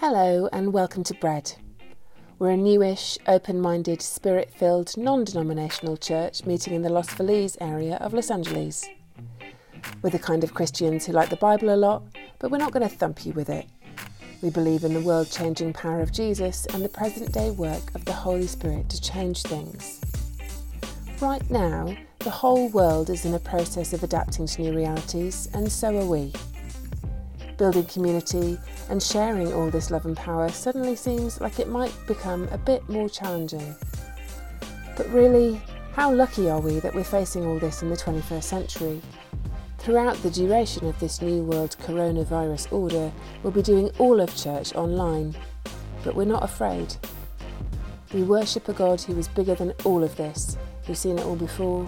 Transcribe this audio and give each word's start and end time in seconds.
Hello, 0.00 0.48
and 0.50 0.72
welcome 0.72 1.04
to 1.04 1.12
Bread. 1.12 1.52
We're 2.38 2.52
a 2.52 2.56
newish, 2.56 3.18
open 3.26 3.60
minded, 3.60 4.00
spirit 4.00 4.50
filled, 4.50 4.96
non 4.96 5.24
denominational 5.24 5.98
church 5.98 6.46
meeting 6.46 6.72
in 6.72 6.80
the 6.80 6.88
Los 6.88 7.10
Feliz 7.10 7.58
area 7.60 7.96
of 7.96 8.14
Los 8.14 8.30
Angeles. 8.30 8.88
We're 10.00 10.08
the 10.08 10.18
kind 10.18 10.42
of 10.42 10.54
Christians 10.54 11.04
who 11.04 11.12
like 11.12 11.28
the 11.28 11.36
Bible 11.36 11.74
a 11.74 11.76
lot, 11.76 12.02
but 12.38 12.50
we're 12.50 12.56
not 12.56 12.72
going 12.72 12.88
to 12.88 12.96
thump 12.96 13.26
you 13.26 13.34
with 13.34 13.50
it. 13.50 13.66
We 14.40 14.48
believe 14.48 14.84
in 14.84 14.94
the 14.94 15.02
world 15.02 15.30
changing 15.30 15.74
power 15.74 16.00
of 16.00 16.12
Jesus 16.12 16.64
and 16.72 16.82
the 16.82 16.88
present 16.88 17.32
day 17.32 17.50
work 17.50 17.94
of 17.94 18.06
the 18.06 18.14
Holy 18.14 18.46
Spirit 18.46 18.88
to 18.88 19.02
change 19.02 19.42
things. 19.42 20.00
Right 21.20 21.48
now, 21.50 21.94
the 22.20 22.30
whole 22.30 22.70
world 22.70 23.10
is 23.10 23.26
in 23.26 23.34
a 23.34 23.38
process 23.38 23.92
of 23.92 24.02
adapting 24.02 24.46
to 24.46 24.62
new 24.62 24.74
realities, 24.74 25.50
and 25.52 25.70
so 25.70 25.94
are 25.98 26.06
we. 26.06 26.32
Building 27.60 27.84
community 27.84 28.58
and 28.88 29.02
sharing 29.02 29.52
all 29.52 29.68
this 29.68 29.90
love 29.90 30.06
and 30.06 30.16
power 30.16 30.48
suddenly 30.48 30.96
seems 30.96 31.42
like 31.42 31.60
it 31.60 31.68
might 31.68 31.92
become 32.06 32.48
a 32.52 32.56
bit 32.56 32.88
more 32.88 33.06
challenging. 33.06 33.76
But 34.96 35.06
really, 35.10 35.60
how 35.92 36.10
lucky 36.10 36.48
are 36.48 36.58
we 36.58 36.80
that 36.80 36.94
we're 36.94 37.04
facing 37.04 37.44
all 37.44 37.58
this 37.58 37.82
in 37.82 37.90
the 37.90 37.98
21st 37.98 38.42
century? 38.42 39.02
Throughout 39.76 40.16
the 40.22 40.30
duration 40.30 40.86
of 40.86 40.98
this 41.00 41.20
New 41.20 41.42
World 41.42 41.76
coronavirus 41.82 42.72
order, 42.72 43.12
we'll 43.42 43.52
be 43.52 43.60
doing 43.60 43.90
all 43.98 44.22
of 44.22 44.34
church 44.34 44.74
online. 44.74 45.36
But 46.02 46.14
we're 46.14 46.24
not 46.24 46.42
afraid. 46.42 46.96
We 48.14 48.22
worship 48.22 48.70
a 48.70 48.72
God 48.72 49.02
who 49.02 49.18
is 49.18 49.28
bigger 49.28 49.54
than 49.54 49.74
all 49.84 50.02
of 50.02 50.16
this, 50.16 50.56
who's 50.86 51.00
seen 51.00 51.18
it 51.18 51.26
all 51.26 51.36
before, 51.36 51.86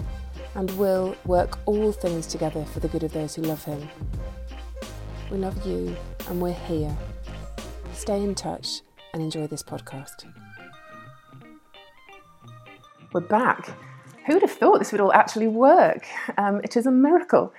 and 0.53 0.69
will 0.77 1.15
work 1.25 1.57
all 1.65 1.91
things 1.91 2.27
together 2.27 2.63
for 2.63 2.79
the 2.79 2.89
good 2.89 3.01
of 3.01 3.13
those 3.13 3.33
who 3.33 3.41
love 3.41 3.63
him. 3.63 3.89
We 5.33 5.39
love 5.39 5.65
you, 5.65 5.97
and 6.27 6.39
we're 6.39 6.53
here. 6.53 6.95
Stay 7.91 8.21
in 8.21 8.35
touch 8.35 8.81
and 9.15 9.23
enjoy 9.23 9.47
this 9.47 9.63
podcast. 9.63 10.31
We're 13.11 13.21
back. 13.21 13.71
Who 14.27 14.33
would 14.33 14.43
have 14.43 14.51
thought 14.51 14.77
this 14.77 14.91
would 14.91 15.01
all 15.01 15.11
actually 15.11 15.47
work? 15.47 16.05
Um, 16.37 16.61
it 16.63 16.77
is 16.77 16.85
a 16.85 16.91
miracle. 16.91 17.51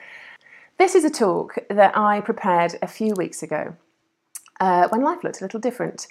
This 0.78 0.94
is 0.94 1.05
a 1.05 1.11
talk 1.11 1.56
that 1.69 1.98
I 1.98 2.20
prepared 2.20 2.77
a 2.81 2.86
few 2.86 3.12
weeks 3.14 3.42
ago 3.42 3.75
uh, 4.61 4.86
when 4.91 5.03
life 5.03 5.25
looked 5.25 5.41
a 5.41 5.44
little 5.44 5.59
different. 5.59 6.06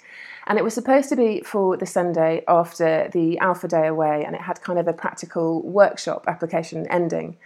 And 0.46 0.58
it 0.58 0.64
was 0.64 0.74
supposed 0.74 1.08
to 1.08 1.16
be 1.16 1.40
for 1.46 1.78
the 1.78 1.86
Sunday 1.86 2.44
after 2.46 3.08
the 3.14 3.38
Alpha 3.38 3.68
Day 3.68 3.86
away, 3.86 4.22
and 4.26 4.34
it 4.34 4.42
had 4.42 4.60
kind 4.60 4.78
of 4.78 4.86
a 4.86 4.92
practical 4.92 5.62
workshop 5.62 6.26
application 6.28 6.86
ending. 6.90 7.38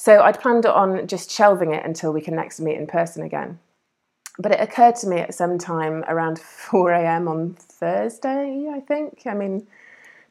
So 0.00 0.22
I'd 0.22 0.40
planned 0.40 0.64
on 0.64 1.06
just 1.06 1.30
shelving 1.30 1.74
it 1.74 1.84
until 1.84 2.10
we 2.10 2.22
can 2.22 2.34
next 2.34 2.58
meet 2.58 2.78
in 2.78 2.86
person 2.86 3.22
again. 3.22 3.58
But 4.38 4.52
it 4.52 4.58
occurred 4.58 4.96
to 4.96 5.06
me 5.06 5.18
at 5.18 5.34
some 5.34 5.58
time 5.58 6.06
around 6.08 6.38
4 6.70 6.92
a.m. 6.92 7.28
on 7.28 7.52
Thursday, 7.52 8.66
I 8.72 8.80
think. 8.80 9.24
I 9.26 9.34
mean, 9.34 9.66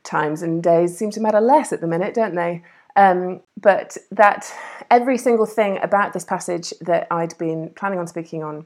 times 0.03 0.41
and 0.41 0.63
days 0.63 0.97
seem 0.97 1.11
to 1.11 1.21
matter 1.21 1.39
less 1.39 1.71
at 1.71 1.81
the 1.81 1.87
minute, 1.87 2.15
don't 2.15 2.33
they? 2.33 2.63
Um, 2.95 3.41
but 3.61 3.95
that 4.09 4.51
every 4.89 5.19
single 5.19 5.45
thing 5.45 5.77
about 5.83 6.13
this 6.13 6.25
passage 6.25 6.73
that 6.81 7.05
I'd 7.11 7.37
been 7.37 7.69
planning 7.75 7.99
on 7.99 8.07
speaking 8.07 8.43
on 8.43 8.65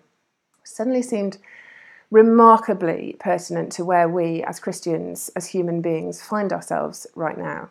suddenly 0.63 1.01
seemed 1.01 1.37
remarkably 2.11 3.17
pertinent 3.19 3.73
to 3.73 3.83
where 3.83 4.07
we 4.07 4.41
as 4.43 4.61
Christians, 4.61 5.29
as 5.35 5.47
human 5.47 5.81
beings, 5.81 6.21
find 6.21 6.53
ourselves 6.53 7.05
right 7.13 7.37
now. 7.37 7.67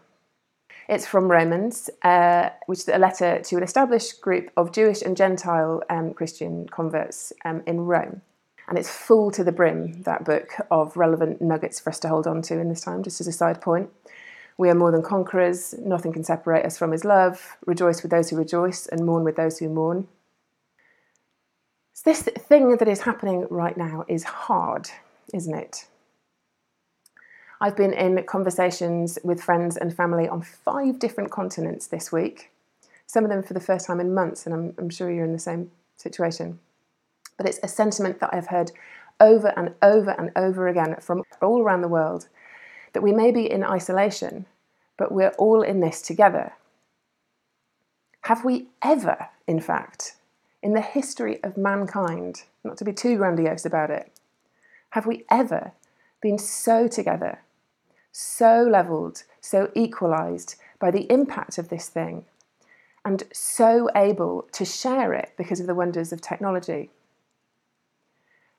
It's 0.92 1.06
from 1.06 1.30
Romans, 1.30 1.88
uh, 2.02 2.50
which 2.66 2.80
is 2.80 2.88
a 2.88 2.98
letter 2.98 3.40
to 3.40 3.56
an 3.56 3.62
established 3.62 4.20
group 4.20 4.50
of 4.58 4.72
Jewish 4.72 5.00
and 5.00 5.16
Gentile 5.16 5.82
um, 5.88 6.12
Christian 6.12 6.68
converts 6.68 7.32
um, 7.46 7.62
in 7.66 7.80
Rome. 7.86 8.20
And 8.68 8.76
it's 8.76 8.90
full 8.90 9.30
to 9.30 9.42
the 9.42 9.52
brim, 9.52 10.02
that 10.02 10.26
book, 10.26 10.50
of 10.70 10.94
relevant 10.98 11.40
nuggets 11.40 11.80
for 11.80 11.88
us 11.88 11.98
to 12.00 12.08
hold 12.08 12.26
on 12.26 12.42
to 12.42 12.58
in 12.58 12.68
this 12.68 12.82
time, 12.82 13.02
just 13.02 13.22
as 13.22 13.26
a 13.26 13.32
side 13.32 13.62
point. 13.62 13.88
We 14.58 14.68
are 14.68 14.74
more 14.74 14.92
than 14.92 15.00
conquerors. 15.02 15.74
Nothing 15.78 16.12
can 16.12 16.24
separate 16.24 16.66
us 16.66 16.76
from 16.76 16.92
his 16.92 17.06
love. 17.06 17.56
Rejoice 17.64 18.02
with 18.02 18.10
those 18.10 18.28
who 18.28 18.36
rejoice 18.36 18.86
and 18.86 19.06
mourn 19.06 19.24
with 19.24 19.36
those 19.36 19.60
who 19.60 19.70
mourn. 19.70 20.08
So 21.94 22.02
this 22.04 22.20
thing 22.20 22.76
that 22.76 22.86
is 22.86 23.00
happening 23.00 23.46
right 23.48 23.78
now 23.78 24.04
is 24.08 24.24
hard, 24.24 24.90
isn't 25.32 25.54
it? 25.54 25.86
I've 27.62 27.76
been 27.76 27.92
in 27.92 28.20
conversations 28.24 29.20
with 29.22 29.40
friends 29.40 29.76
and 29.76 29.94
family 29.94 30.28
on 30.28 30.42
five 30.42 30.98
different 30.98 31.30
continents 31.30 31.86
this 31.86 32.10
week, 32.10 32.50
some 33.06 33.22
of 33.22 33.30
them 33.30 33.44
for 33.44 33.54
the 33.54 33.60
first 33.60 33.86
time 33.86 34.00
in 34.00 34.12
months, 34.12 34.46
and 34.46 34.52
I'm, 34.52 34.74
I'm 34.78 34.90
sure 34.90 35.12
you're 35.12 35.24
in 35.24 35.32
the 35.32 35.38
same 35.38 35.70
situation. 35.96 36.58
But 37.36 37.46
it's 37.46 37.60
a 37.62 37.68
sentiment 37.68 38.18
that 38.18 38.34
I've 38.34 38.48
heard 38.48 38.72
over 39.20 39.52
and 39.56 39.76
over 39.80 40.10
and 40.10 40.32
over 40.34 40.66
again 40.66 40.96
from 41.00 41.22
all 41.40 41.62
around 41.62 41.82
the 41.82 41.88
world 41.88 42.26
that 42.94 43.02
we 43.02 43.12
may 43.12 43.30
be 43.30 43.48
in 43.48 43.62
isolation, 43.62 44.46
but 44.96 45.12
we're 45.12 45.36
all 45.38 45.62
in 45.62 45.78
this 45.78 46.02
together. 46.02 46.54
Have 48.22 48.44
we 48.44 48.70
ever, 48.82 49.28
in 49.46 49.60
fact, 49.60 50.16
in 50.64 50.74
the 50.74 50.80
history 50.80 51.40
of 51.44 51.56
mankind, 51.56 52.42
not 52.64 52.76
to 52.78 52.84
be 52.84 52.92
too 52.92 53.18
grandiose 53.18 53.64
about 53.64 53.90
it, 53.90 54.10
have 54.90 55.06
we 55.06 55.24
ever 55.30 55.70
been 56.20 56.38
so 56.38 56.88
together, 56.88 57.38
so 58.12 58.62
levelled, 58.62 59.24
so 59.40 59.70
equalised 59.74 60.56
by 60.78 60.90
the 60.90 61.10
impact 61.10 61.58
of 61.58 61.68
this 61.68 61.88
thing, 61.88 62.26
and 63.04 63.24
so 63.32 63.88
able 63.96 64.46
to 64.52 64.64
share 64.64 65.12
it 65.14 65.32
because 65.36 65.58
of 65.58 65.66
the 65.66 65.74
wonders 65.74 66.12
of 66.12 66.20
technology? 66.20 66.90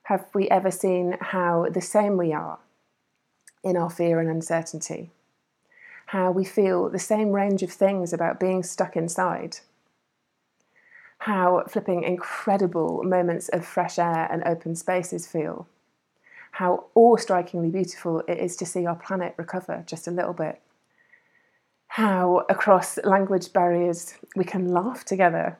Have 0.04 0.26
we 0.34 0.50
ever 0.50 0.70
seen 0.70 1.16
how 1.20 1.66
the 1.70 1.80
same 1.80 2.18
we 2.18 2.32
are 2.32 2.58
in 3.62 3.76
our 3.76 3.88
fear 3.88 4.20
and 4.20 4.28
uncertainty? 4.28 5.10
How 6.06 6.30
we 6.30 6.44
feel 6.44 6.90
the 6.90 6.98
same 6.98 7.32
range 7.32 7.62
of 7.62 7.72
things 7.72 8.12
about 8.12 8.38
being 8.38 8.62
stuck 8.62 8.96
inside? 8.96 9.58
How 11.18 11.64
flipping 11.68 12.02
incredible 12.02 13.02
moments 13.02 13.48
of 13.48 13.64
fresh 13.64 13.98
air 13.98 14.28
and 14.30 14.42
open 14.44 14.74
spaces 14.74 15.26
feel? 15.26 15.66
How 16.54 16.84
awe 16.94 17.16
strikingly 17.16 17.68
beautiful 17.68 18.20
it 18.28 18.38
is 18.38 18.54
to 18.58 18.64
see 18.64 18.86
our 18.86 18.94
planet 18.94 19.34
recover 19.36 19.82
just 19.86 20.06
a 20.06 20.12
little 20.12 20.32
bit? 20.32 20.60
How 21.88 22.46
across 22.48 22.96
language 23.02 23.52
barriers 23.52 24.14
we 24.36 24.44
can 24.44 24.68
laugh 24.68 25.04
together 25.04 25.58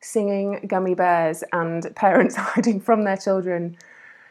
singing 0.00 0.66
gummy 0.66 0.94
bears 0.94 1.44
and 1.52 1.94
parents 1.94 2.34
hiding 2.34 2.80
from 2.80 3.04
their 3.04 3.16
children, 3.16 3.76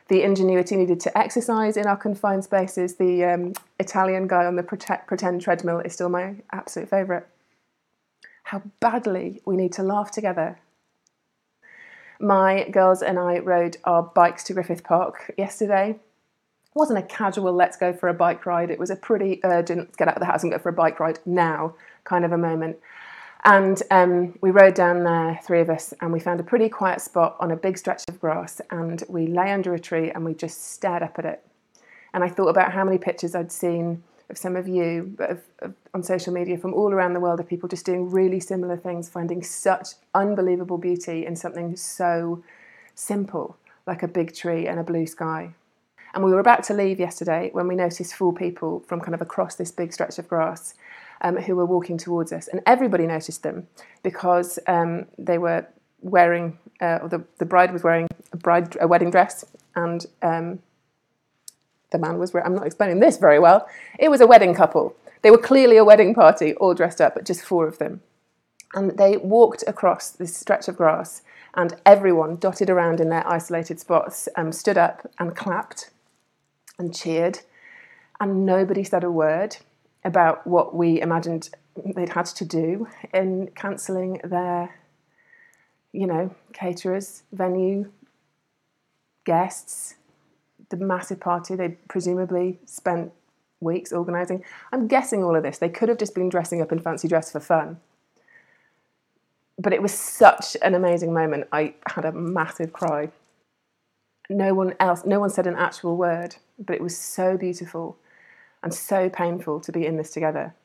the 0.09 0.21
ingenuity 0.21 0.75
needed 0.75 0.99
to 0.99 1.17
exercise 1.17 1.77
in 1.77 1.87
our 1.87 1.95
confined 1.97 2.43
spaces. 2.43 2.95
The 2.95 3.23
um, 3.23 3.53
Italian 3.79 4.27
guy 4.27 4.45
on 4.45 4.57
the 4.57 4.63
pretend 4.63 5.41
treadmill 5.41 5.79
is 5.79 5.93
still 5.93 6.09
my 6.09 6.35
absolute 6.51 6.89
favourite. 6.89 7.23
How 8.43 8.61
badly 8.81 9.41
we 9.45 9.55
need 9.55 9.71
to 9.73 9.83
laugh 9.83 10.11
together. 10.11 10.59
My 12.19 12.69
girls 12.69 13.01
and 13.01 13.19
I 13.19 13.39
rode 13.39 13.77
our 13.83 14.03
bikes 14.03 14.43
to 14.45 14.53
Griffith 14.53 14.83
Park 14.83 15.31
yesterday. 15.37 15.91
It 15.91 16.75
wasn't 16.75 16.99
a 16.99 17.03
casual 17.03 17.53
let's 17.53 17.77
go 17.77 17.93
for 17.93 18.09
a 18.09 18.13
bike 18.13 18.45
ride, 18.45 18.69
it 18.71 18.79
was 18.79 18.89
a 18.89 18.95
pretty 18.95 19.39
urgent 19.43 19.95
get 19.97 20.07
out 20.07 20.15
of 20.15 20.19
the 20.19 20.25
house 20.25 20.43
and 20.43 20.51
go 20.51 20.59
for 20.59 20.69
a 20.69 20.73
bike 20.73 20.99
ride 20.99 21.19
now 21.25 21.75
kind 22.03 22.25
of 22.25 22.31
a 22.31 22.37
moment. 22.37 22.77
And 23.45 23.81
um, 23.91 24.37
we 24.41 24.49
rode 24.49 24.73
down 24.73 25.03
there, 25.03 25.39
three 25.43 25.61
of 25.61 25.69
us, 25.69 25.93
and 26.01 26.11
we 26.11 26.19
found 26.19 26.39
a 26.39 26.43
pretty 26.43 26.67
quiet 26.67 26.99
spot 26.99 27.37
on 27.39 27.51
a 27.51 27.55
big 27.55 27.77
stretch 27.77 28.03
of 28.07 28.19
grass. 28.19 28.59
And 28.71 29.03
we 29.07 29.27
lay 29.27 29.51
under 29.51 29.75
a 29.75 29.79
tree 29.79 30.09
and 30.09 30.25
we 30.25 30.33
just 30.33 30.71
stared 30.71 31.03
up 31.03 31.19
at 31.19 31.25
it. 31.25 31.45
And 32.11 32.23
I 32.23 32.29
thought 32.29 32.47
about 32.47 32.71
how 32.71 32.83
many 32.83 32.97
pictures 32.97 33.35
I'd 33.35 33.51
seen 33.51 34.01
of 34.29 34.37
some 34.37 34.55
of 34.55 34.67
you 34.67 35.15
of, 35.19 35.41
of, 35.59 35.73
on 35.93 36.03
social 36.03 36.33
media 36.33 36.57
from 36.57 36.73
all 36.73 36.91
around 36.91 37.13
the 37.13 37.19
world 37.19 37.39
of 37.39 37.47
people 37.47 37.69
just 37.69 37.85
doing 37.85 38.09
really 38.09 38.39
similar 38.39 38.77
things, 38.77 39.09
finding 39.09 39.43
such 39.43 39.89
unbelievable 40.13 40.77
beauty 40.77 41.25
in 41.25 41.35
something 41.35 41.75
so 41.75 42.43
simple, 42.95 43.57
like 43.85 44.03
a 44.03 44.07
big 44.07 44.33
tree 44.33 44.67
and 44.67 44.79
a 44.79 44.83
blue 44.83 45.05
sky. 45.05 45.53
And 46.13 46.23
we 46.23 46.31
were 46.31 46.39
about 46.39 46.63
to 46.65 46.73
leave 46.73 46.99
yesterday 46.99 47.49
when 47.51 47.67
we 47.67 47.75
noticed 47.75 48.15
four 48.15 48.33
people 48.33 48.79
from 48.87 49.01
kind 49.01 49.13
of 49.13 49.21
across 49.21 49.55
this 49.55 49.71
big 49.71 49.91
stretch 49.91 50.17
of 50.17 50.29
grass 50.29 50.73
um, 51.21 51.35
who 51.35 51.55
were 51.57 51.65
walking 51.65 51.97
towards 51.97 52.31
us. 52.31 52.47
And 52.47 52.61
everybody 52.65 53.05
noticed 53.05 53.43
them 53.43 53.67
because 54.01 54.57
um, 54.67 55.05
they 55.17 55.37
were 55.37 55.67
wearing, 56.01 56.57
uh, 56.81 56.99
or 57.01 57.09
the, 57.09 57.23
the 57.37 57.45
bride 57.45 57.73
was 57.73 57.83
wearing 57.83 58.07
a, 58.31 58.37
bride, 58.37 58.77
a 58.79 58.87
wedding 58.87 59.11
dress, 59.11 59.43
and 59.75 60.05
um, 60.21 60.59
the 61.91 61.97
man 61.97 62.17
was 62.17 62.33
wearing, 62.33 62.47
I'm 62.47 62.55
not 62.55 62.65
explaining 62.65 62.99
this 62.99 63.17
very 63.17 63.39
well, 63.39 63.67
it 63.99 64.09
was 64.09 64.21
a 64.21 64.27
wedding 64.27 64.53
couple. 64.53 64.95
They 65.21 65.31
were 65.31 65.37
clearly 65.37 65.77
a 65.77 65.85
wedding 65.85 66.13
party, 66.13 66.53
all 66.55 66.73
dressed 66.73 67.01
up, 67.01 67.15
but 67.15 67.25
just 67.25 67.41
four 67.41 67.67
of 67.67 67.77
them. 67.77 68.01
And 68.73 68.97
they 68.97 69.17
walked 69.17 69.63
across 69.67 70.11
this 70.11 70.35
stretch 70.35 70.67
of 70.67 70.77
grass, 70.77 71.21
and 71.53 71.75
everyone 71.85 72.35
dotted 72.35 72.69
around 72.69 72.99
in 72.99 73.09
their 73.09 73.27
isolated 73.27 73.79
spots 73.79 74.27
um, 74.35 74.51
stood 74.51 74.77
up 74.77 75.09
and 75.17 75.35
clapped 75.35 75.91
and 76.77 76.93
cheered, 76.93 77.39
and 78.19 78.45
nobody 78.45 78.83
said 78.83 79.03
a 79.03 79.11
word 79.11 79.57
about 80.03 80.45
what 80.45 80.75
we 80.75 81.01
imagined 81.01 81.49
they'd 81.95 82.09
had 82.09 82.25
to 82.25 82.45
do 82.45 82.87
in 83.13 83.47
cancelling 83.55 84.19
their, 84.23 84.75
you 85.91 86.07
know, 86.07 86.33
caterers, 86.53 87.23
venue, 87.31 87.91
guests, 89.25 89.95
the 90.75 90.85
massive 90.85 91.19
party 91.19 91.55
they 91.55 91.69
presumably 91.87 92.59
spent 92.65 93.11
weeks 93.59 93.91
organising. 93.91 94.43
I'm 94.71 94.87
guessing 94.87 95.23
all 95.23 95.35
of 95.35 95.43
this. 95.43 95.57
They 95.57 95.69
could 95.69 95.89
have 95.89 95.97
just 95.97 96.15
been 96.15 96.29
dressing 96.29 96.61
up 96.61 96.71
in 96.71 96.79
fancy 96.79 97.07
dress 97.07 97.31
for 97.31 97.39
fun. 97.39 97.79
But 99.57 99.73
it 99.73 99.81
was 99.81 99.93
such 99.93 100.57
an 100.61 100.75
amazing 100.75 101.13
moment. 101.13 101.47
I 101.51 101.75
had 101.87 102.05
a 102.05 102.11
massive 102.11 102.73
cry. 102.73 103.09
No 104.29 104.53
one 104.53 104.73
else, 104.79 105.05
no 105.05 105.19
one 105.19 105.29
said 105.29 105.47
an 105.47 105.55
actual 105.55 105.95
word, 105.95 106.35
but 106.59 106.75
it 106.75 106.81
was 106.81 106.97
so 106.97 107.37
beautiful 107.37 107.97
and 108.63 108.73
so 108.73 109.09
painful 109.09 109.61
to 109.61 109.71
be 109.71 109.85
in 109.85 109.97
this 109.97 110.11
together. 110.11 110.55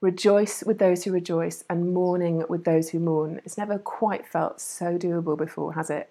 Rejoice 0.00 0.62
with 0.64 0.78
those 0.78 1.04
who 1.04 1.12
rejoice 1.12 1.62
and 1.68 1.92
mourning 1.92 2.42
with 2.48 2.64
those 2.64 2.90
who 2.90 2.98
mourn. 2.98 3.40
It's 3.44 3.58
never 3.58 3.78
quite 3.78 4.26
felt 4.26 4.60
so 4.60 4.98
doable 4.98 5.36
before, 5.36 5.74
has 5.74 5.90
it? 5.90 6.08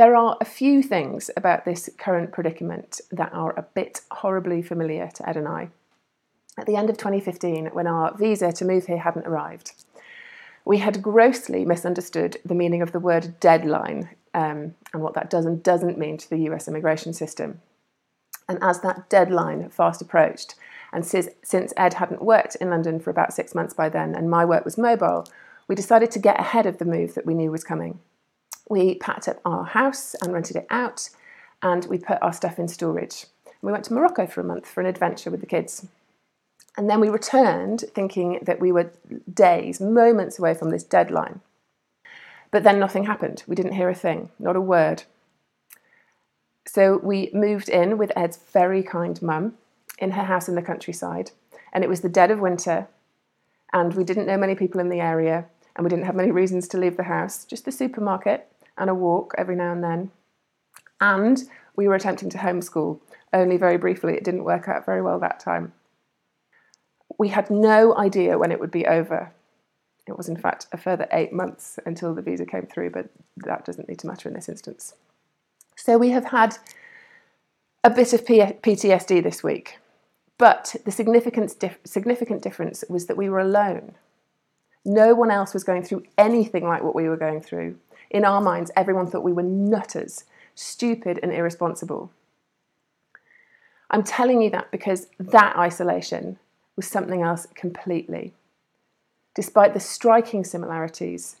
There 0.00 0.16
are 0.16 0.38
a 0.40 0.46
few 0.46 0.82
things 0.82 1.30
about 1.36 1.66
this 1.66 1.90
current 1.98 2.32
predicament 2.32 3.02
that 3.12 3.34
are 3.34 3.50
a 3.50 3.66
bit 3.74 4.00
horribly 4.10 4.62
familiar 4.62 5.10
to 5.12 5.28
Ed 5.28 5.36
and 5.36 5.46
I. 5.46 5.68
At 6.56 6.64
the 6.64 6.76
end 6.76 6.88
of 6.88 6.96
2015, 6.96 7.66
when 7.74 7.86
our 7.86 8.16
visa 8.16 8.50
to 8.50 8.64
move 8.64 8.86
here 8.86 8.96
hadn't 8.96 9.26
arrived, 9.26 9.72
we 10.64 10.78
had 10.78 11.02
grossly 11.02 11.66
misunderstood 11.66 12.38
the 12.46 12.54
meaning 12.54 12.80
of 12.80 12.92
the 12.92 12.98
word 12.98 13.38
deadline 13.40 14.08
um, 14.32 14.74
and 14.94 15.02
what 15.02 15.12
that 15.12 15.28
does 15.28 15.44
and 15.44 15.62
doesn't 15.62 15.98
mean 15.98 16.16
to 16.16 16.30
the 16.30 16.48
US 16.48 16.66
immigration 16.66 17.12
system. 17.12 17.60
And 18.48 18.58
as 18.62 18.80
that 18.80 19.10
deadline 19.10 19.68
fast 19.68 20.00
approached, 20.00 20.54
and 20.94 21.04
since, 21.04 21.28
since 21.42 21.74
Ed 21.76 21.92
hadn't 21.92 22.22
worked 22.22 22.54
in 22.54 22.70
London 22.70 23.00
for 23.00 23.10
about 23.10 23.34
six 23.34 23.54
months 23.54 23.74
by 23.74 23.90
then, 23.90 24.14
and 24.14 24.30
my 24.30 24.46
work 24.46 24.64
was 24.64 24.78
mobile, 24.78 25.26
we 25.68 25.74
decided 25.74 26.10
to 26.12 26.18
get 26.18 26.40
ahead 26.40 26.64
of 26.64 26.78
the 26.78 26.86
move 26.86 27.12
that 27.16 27.26
we 27.26 27.34
knew 27.34 27.50
was 27.50 27.64
coming. 27.64 27.98
We 28.70 28.94
packed 28.94 29.26
up 29.26 29.40
our 29.44 29.64
house 29.64 30.14
and 30.22 30.32
rented 30.32 30.54
it 30.54 30.66
out, 30.70 31.10
and 31.60 31.84
we 31.86 31.98
put 31.98 32.22
our 32.22 32.32
stuff 32.32 32.56
in 32.56 32.68
storage. 32.68 33.26
We 33.62 33.72
went 33.72 33.84
to 33.86 33.92
Morocco 33.92 34.28
for 34.28 34.40
a 34.40 34.44
month 34.44 34.68
for 34.68 34.80
an 34.80 34.86
adventure 34.86 35.28
with 35.28 35.40
the 35.40 35.46
kids. 35.46 35.88
And 36.76 36.88
then 36.88 37.00
we 37.00 37.08
returned 37.08 37.84
thinking 37.96 38.38
that 38.42 38.60
we 38.60 38.70
were 38.70 38.92
days, 39.34 39.80
moments 39.80 40.38
away 40.38 40.54
from 40.54 40.70
this 40.70 40.84
deadline. 40.84 41.40
But 42.52 42.62
then 42.62 42.78
nothing 42.78 43.04
happened. 43.04 43.42
We 43.48 43.56
didn't 43.56 43.72
hear 43.72 43.90
a 43.90 43.94
thing, 43.94 44.30
not 44.38 44.54
a 44.54 44.60
word. 44.60 45.02
So 46.64 47.00
we 47.02 47.28
moved 47.34 47.68
in 47.68 47.98
with 47.98 48.12
Ed's 48.14 48.36
very 48.36 48.84
kind 48.84 49.20
mum 49.20 49.54
in 49.98 50.12
her 50.12 50.24
house 50.24 50.48
in 50.48 50.54
the 50.54 50.62
countryside. 50.62 51.32
And 51.72 51.82
it 51.82 51.90
was 51.90 52.02
the 52.02 52.08
dead 52.08 52.30
of 52.30 52.38
winter, 52.38 52.86
and 53.72 53.94
we 53.94 54.04
didn't 54.04 54.26
know 54.26 54.36
many 54.36 54.54
people 54.54 54.80
in 54.80 54.90
the 54.90 55.00
area, 55.00 55.46
and 55.74 55.84
we 55.84 55.90
didn't 55.90 56.06
have 56.06 56.14
many 56.14 56.30
reasons 56.30 56.68
to 56.68 56.78
leave 56.78 56.96
the 56.96 57.02
house, 57.02 57.44
just 57.44 57.64
the 57.64 57.72
supermarket 57.72 58.46
and 58.80 58.90
a 58.90 58.94
walk 58.94 59.34
every 59.38 59.54
now 59.54 59.72
and 59.72 59.84
then. 59.84 60.10
And 61.00 61.42
we 61.76 61.86
were 61.86 61.94
attempting 61.94 62.30
to 62.30 62.38
homeschool, 62.38 63.00
only 63.32 63.56
very 63.56 63.76
briefly. 63.76 64.14
It 64.14 64.24
didn't 64.24 64.44
work 64.44 64.68
out 64.68 64.84
very 64.84 65.02
well 65.02 65.20
that 65.20 65.40
time. 65.40 65.72
We 67.18 67.28
had 67.28 67.50
no 67.50 67.96
idea 67.96 68.38
when 68.38 68.52
it 68.52 68.60
would 68.60 68.70
be 68.70 68.86
over. 68.86 69.32
It 70.06 70.16
was, 70.16 70.28
in 70.28 70.36
fact, 70.36 70.66
a 70.72 70.76
further 70.76 71.06
eight 71.12 71.32
months 71.32 71.78
until 71.86 72.14
the 72.14 72.22
visa 72.22 72.46
came 72.46 72.66
through, 72.66 72.90
but 72.90 73.10
that 73.36 73.64
doesn't 73.64 73.88
need 73.88 73.98
to 74.00 74.06
matter 74.06 74.28
in 74.28 74.34
this 74.34 74.48
instance. 74.48 74.94
So 75.76 75.96
we 75.98 76.10
have 76.10 76.26
had 76.26 76.58
a 77.84 77.90
bit 77.90 78.12
of 78.12 78.24
PTSD 78.24 79.22
this 79.22 79.42
week. 79.42 79.78
But 80.38 80.74
the 80.84 80.90
significant, 80.90 81.58
dif- 81.58 81.78
significant 81.84 82.42
difference 82.42 82.82
was 82.88 83.06
that 83.06 83.16
we 83.16 83.28
were 83.28 83.40
alone. 83.40 83.92
No 84.84 85.14
one 85.14 85.30
else 85.30 85.52
was 85.52 85.64
going 85.64 85.82
through 85.82 86.04
anything 86.16 86.66
like 86.66 86.82
what 86.82 86.94
we 86.94 87.08
were 87.08 87.16
going 87.16 87.42
through. 87.42 87.76
In 88.10 88.24
our 88.24 88.40
minds, 88.40 88.70
everyone 88.76 89.06
thought 89.06 89.22
we 89.22 89.32
were 89.32 89.42
nutters, 89.42 90.24
stupid, 90.54 91.20
and 91.22 91.32
irresponsible. 91.32 92.10
I'm 93.90 94.02
telling 94.02 94.42
you 94.42 94.50
that 94.50 94.70
because 94.70 95.08
that 95.18 95.56
isolation 95.56 96.38
was 96.76 96.86
something 96.86 97.22
else 97.22 97.46
completely. 97.54 98.34
Despite 99.34 99.74
the 99.74 99.80
striking 99.80 100.44
similarities, 100.44 101.36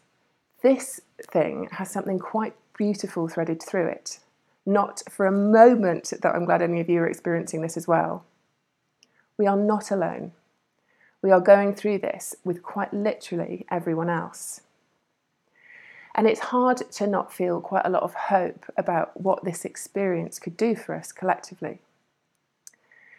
this 0.62 1.00
thing 1.20 1.68
has 1.72 1.90
something 1.90 2.18
quite 2.18 2.54
beautiful 2.76 3.28
threaded 3.28 3.62
through 3.62 3.88
it. 3.88 4.20
Not 4.64 5.02
for 5.10 5.26
a 5.26 5.32
moment 5.32 6.12
that 6.22 6.34
I'm 6.34 6.44
glad 6.44 6.62
any 6.62 6.80
of 6.80 6.88
you 6.88 7.00
are 7.00 7.08
experiencing 7.08 7.62
this 7.62 7.76
as 7.76 7.88
well. 7.88 8.24
We 9.36 9.46
are 9.46 9.56
not 9.56 9.90
alone. 9.90 10.32
We 11.22 11.30
are 11.30 11.40
going 11.40 11.74
through 11.74 11.98
this 11.98 12.36
with 12.44 12.62
quite 12.62 12.92
literally 12.92 13.66
everyone 13.70 14.10
else. 14.10 14.60
And 16.20 16.28
it's 16.28 16.40
hard 16.40 16.76
to 16.76 17.06
not 17.06 17.32
feel 17.32 17.62
quite 17.62 17.86
a 17.86 17.88
lot 17.88 18.02
of 18.02 18.12
hope 18.12 18.66
about 18.76 19.18
what 19.18 19.42
this 19.42 19.64
experience 19.64 20.38
could 20.38 20.54
do 20.54 20.76
for 20.76 20.94
us 20.94 21.12
collectively. 21.12 21.78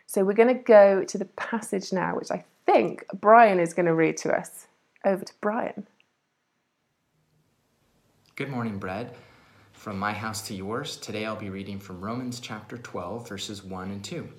So 0.06 0.24
we're 0.24 0.34
going 0.34 0.56
to 0.56 0.64
go 0.64 1.04
to 1.06 1.18
the 1.18 1.26
passage 1.26 1.92
now, 1.92 2.16
which 2.16 2.30
I 2.30 2.46
think 2.68 3.08
Brian 3.12 3.60
is 3.60 3.74
going 3.74 3.88
to 3.88 3.96
read 3.96 4.18
to 4.18 4.32
us. 4.32 4.68
Over 5.04 5.26
to 5.26 5.34
Brian. 5.42 5.88
Good 8.36 8.52
morning, 8.52 8.78
Bread. 8.78 9.16
From 9.74 9.98
my 9.98 10.14
house 10.14 10.48
to 10.50 10.54
yours, 10.54 10.96
today 10.98 11.26
I'll 11.26 11.36
be 11.36 11.50
reading 11.50 11.80
from 11.80 12.06
Romans 12.06 12.40
chapter 12.40 12.78
12, 12.78 13.28
verses 13.28 13.64
1 13.64 13.90
and 13.90 14.04
2. 14.04 14.30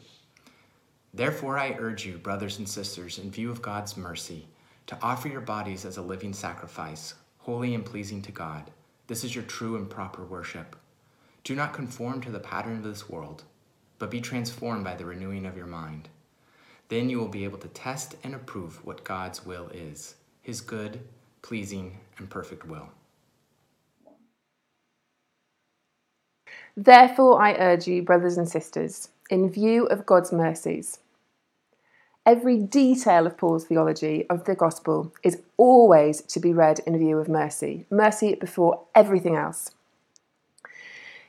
Therefore, 1.12 1.58
I 1.58 1.74
urge 1.80 2.06
you, 2.06 2.16
brothers 2.16 2.58
and 2.58 2.68
sisters, 2.68 3.18
in 3.18 3.28
view 3.28 3.50
of 3.50 3.60
God's 3.60 3.96
mercy, 3.96 4.46
to 4.86 4.96
offer 5.02 5.26
your 5.26 5.40
bodies 5.40 5.84
as 5.84 5.96
a 5.96 6.02
living 6.02 6.32
sacrifice, 6.32 7.14
holy 7.42 7.74
and 7.74 7.84
pleasing 7.84 8.22
to 8.22 8.32
God. 8.32 8.70
This 9.08 9.24
is 9.24 9.34
your 9.34 9.44
true 9.44 9.76
and 9.76 9.90
proper 9.90 10.24
worship. 10.24 10.76
Do 11.42 11.56
not 11.56 11.72
conform 11.72 12.20
to 12.22 12.30
the 12.30 12.38
pattern 12.38 12.76
of 12.76 12.84
this 12.84 13.08
world, 13.10 13.42
but 13.98 14.10
be 14.10 14.20
transformed 14.20 14.84
by 14.84 14.94
the 14.94 15.04
renewing 15.04 15.44
of 15.44 15.56
your 15.56 15.66
mind. 15.66 16.08
Then 16.88 17.10
you 17.10 17.18
will 17.18 17.28
be 17.28 17.44
able 17.44 17.58
to 17.58 17.68
test 17.68 18.14
and 18.22 18.34
approve 18.34 18.84
what 18.86 19.02
God's 19.02 19.44
will 19.44 19.68
is, 19.74 20.14
his 20.40 20.60
good, 20.60 21.00
pleasing, 21.42 21.98
and 22.18 22.30
perfect 22.30 22.64
will. 22.64 22.90
Therefore, 26.76 27.42
I 27.42 27.54
urge 27.54 27.88
you, 27.88 28.02
brothers 28.02 28.38
and 28.38 28.48
sisters, 28.48 29.08
in 29.30 29.50
view 29.50 29.86
of 29.86 30.06
God's 30.06 30.32
mercies, 30.32 31.00
Every 32.24 32.56
detail 32.56 33.26
of 33.26 33.36
Paul's 33.36 33.64
theology 33.64 34.26
of 34.30 34.44
the 34.44 34.54
gospel 34.54 35.12
is 35.24 35.42
always 35.56 36.22
to 36.22 36.38
be 36.38 36.52
read 36.52 36.78
in 36.86 36.96
view 36.96 37.19
of 37.19 37.28
mercy, 37.28 37.84
mercy 37.90 38.36
before 38.36 38.84
everything 38.94 39.34
else. 39.34 39.72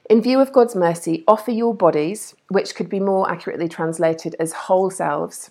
In 0.08 0.22
view 0.22 0.40
of 0.40 0.52
God's 0.52 0.76
mercy, 0.76 1.24
offer 1.28 1.50
your 1.50 1.74
bodies, 1.74 2.36
which 2.50 2.76
could 2.76 2.90
be 2.90 3.00
more 3.00 3.32
accurately 3.32 3.68
translated 3.68 4.36
as 4.40 4.54
whole 4.54 4.92
selves, 4.92 5.50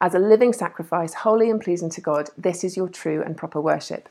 as 0.00 0.16
a 0.16 0.18
living 0.18 0.52
sacrifice, 0.52 1.14
holy 1.14 1.48
and 1.48 1.60
pleasing 1.60 1.90
to 1.90 2.00
God. 2.00 2.30
This 2.36 2.64
is 2.64 2.76
your 2.76 2.88
true 2.88 3.22
and 3.22 3.36
proper 3.36 3.60
worship. 3.60 4.08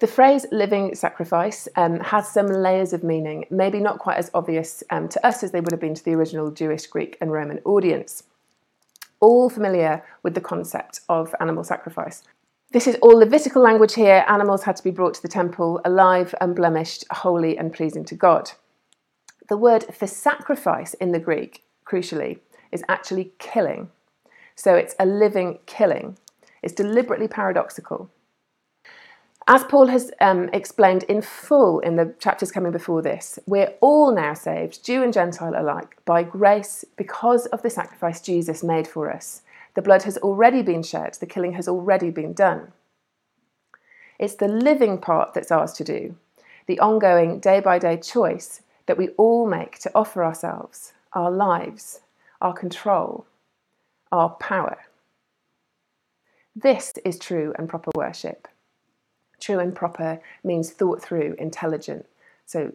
The 0.00 0.08
phrase 0.08 0.46
living 0.50 0.96
sacrifice 0.96 1.68
um, 1.76 2.00
has 2.00 2.28
some 2.28 2.48
layers 2.48 2.92
of 2.92 3.04
meaning, 3.04 3.44
maybe 3.50 3.78
not 3.78 4.00
quite 4.00 4.16
as 4.16 4.32
obvious 4.34 4.82
um, 4.90 5.08
to 5.10 5.24
us 5.24 5.44
as 5.44 5.52
they 5.52 5.60
would 5.60 5.70
have 5.70 5.80
been 5.80 5.94
to 5.94 6.04
the 6.04 6.14
original 6.14 6.50
Jewish, 6.50 6.88
Greek, 6.88 7.16
and 7.20 7.30
Roman 7.30 7.60
audience 7.64 8.24
all 9.20 9.50
familiar 9.50 10.02
with 10.22 10.34
the 10.34 10.40
concept 10.40 11.00
of 11.08 11.34
animal 11.40 11.64
sacrifice. 11.64 12.22
This 12.70 12.86
is 12.86 12.96
all 13.00 13.16
Levitical 13.16 13.62
language 13.62 13.94
here. 13.94 14.24
Animals 14.28 14.64
had 14.64 14.76
to 14.76 14.84
be 14.84 14.90
brought 14.90 15.14
to 15.14 15.22
the 15.22 15.28
temple 15.28 15.80
alive, 15.84 16.34
unblemished, 16.40 17.04
holy, 17.10 17.56
and 17.56 17.72
pleasing 17.72 18.04
to 18.04 18.14
God. 18.14 18.52
The 19.48 19.56
word 19.56 19.84
for 19.94 20.06
sacrifice 20.06 20.92
in 20.94 21.12
the 21.12 21.18
Greek, 21.18 21.64
crucially, 21.86 22.40
is 22.70 22.84
actually 22.88 23.32
killing. 23.38 23.90
So 24.54 24.74
it's 24.74 24.94
a 25.00 25.06
living 25.06 25.60
killing. 25.64 26.18
It's 26.62 26.74
deliberately 26.74 27.28
paradoxical. 27.28 28.10
As 29.50 29.64
Paul 29.64 29.86
has 29.86 30.10
um, 30.20 30.50
explained 30.52 31.04
in 31.04 31.22
full 31.22 31.80
in 31.80 31.96
the 31.96 32.14
chapters 32.18 32.52
coming 32.52 32.70
before 32.70 33.00
this, 33.00 33.38
we're 33.46 33.72
all 33.80 34.14
now 34.14 34.34
saved, 34.34 34.84
Jew 34.84 35.02
and 35.02 35.10
Gentile 35.10 35.54
alike, 35.56 35.96
by 36.04 36.22
grace 36.22 36.84
because 36.98 37.46
of 37.46 37.62
the 37.62 37.70
sacrifice 37.70 38.20
Jesus 38.20 38.62
made 38.62 38.86
for 38.86 39.10
us. 39.10 39.40
The 39.72 39.80
blood 39.80 40.02
has 40.02 40.18
already 40.18 40.60
been 40.60 40.82
shed, 40.82 41.14
the 41.14 41.24
killing 41.24 41.54
has 41.54 41.66
already 41.66 42.10
been 42.10 42.34
done. 42.34 42.72
It's 44.18 44.34
the 44.34 44.48
living 44.48 44.98
part 44.98 45.32
that's 45.32 45.50
ours 45.50 45.72
to 45.74 45.84
do, 45.84 46.16
the 46.66 46.78
ongoing 46.78 47.40
day 47.40 47.60
by 47.60 47.78
day 47.78 47.96
choice 47.96 48.60
that 48.84 48.98
we 48.98 49.08
all 49.16 49.48
make 49.48 49.78
to 49.78 49.90
offer 49.94 50.22
ourselves, 50.22 50.92
our 51.14 51.30
lives, 51.30 52.00
our 52.42 52.52
control, 52.52 53.24
our 54.12 54.28
power. 54.28 54.76
This 56.54 56.92
is 57.02 57.18
true 57.18 57.54
and 57.56 57.66
proper 57.66 57.90
worship. 57.94 58.46
True 59.40 59.58
and 59.58 59.74
proper 59.74 60.20
means 60.42 60.70
thought 60.70 61.02
through, 61.02 61.36
intelligent. 61.38 62.06
So 62.46 62.72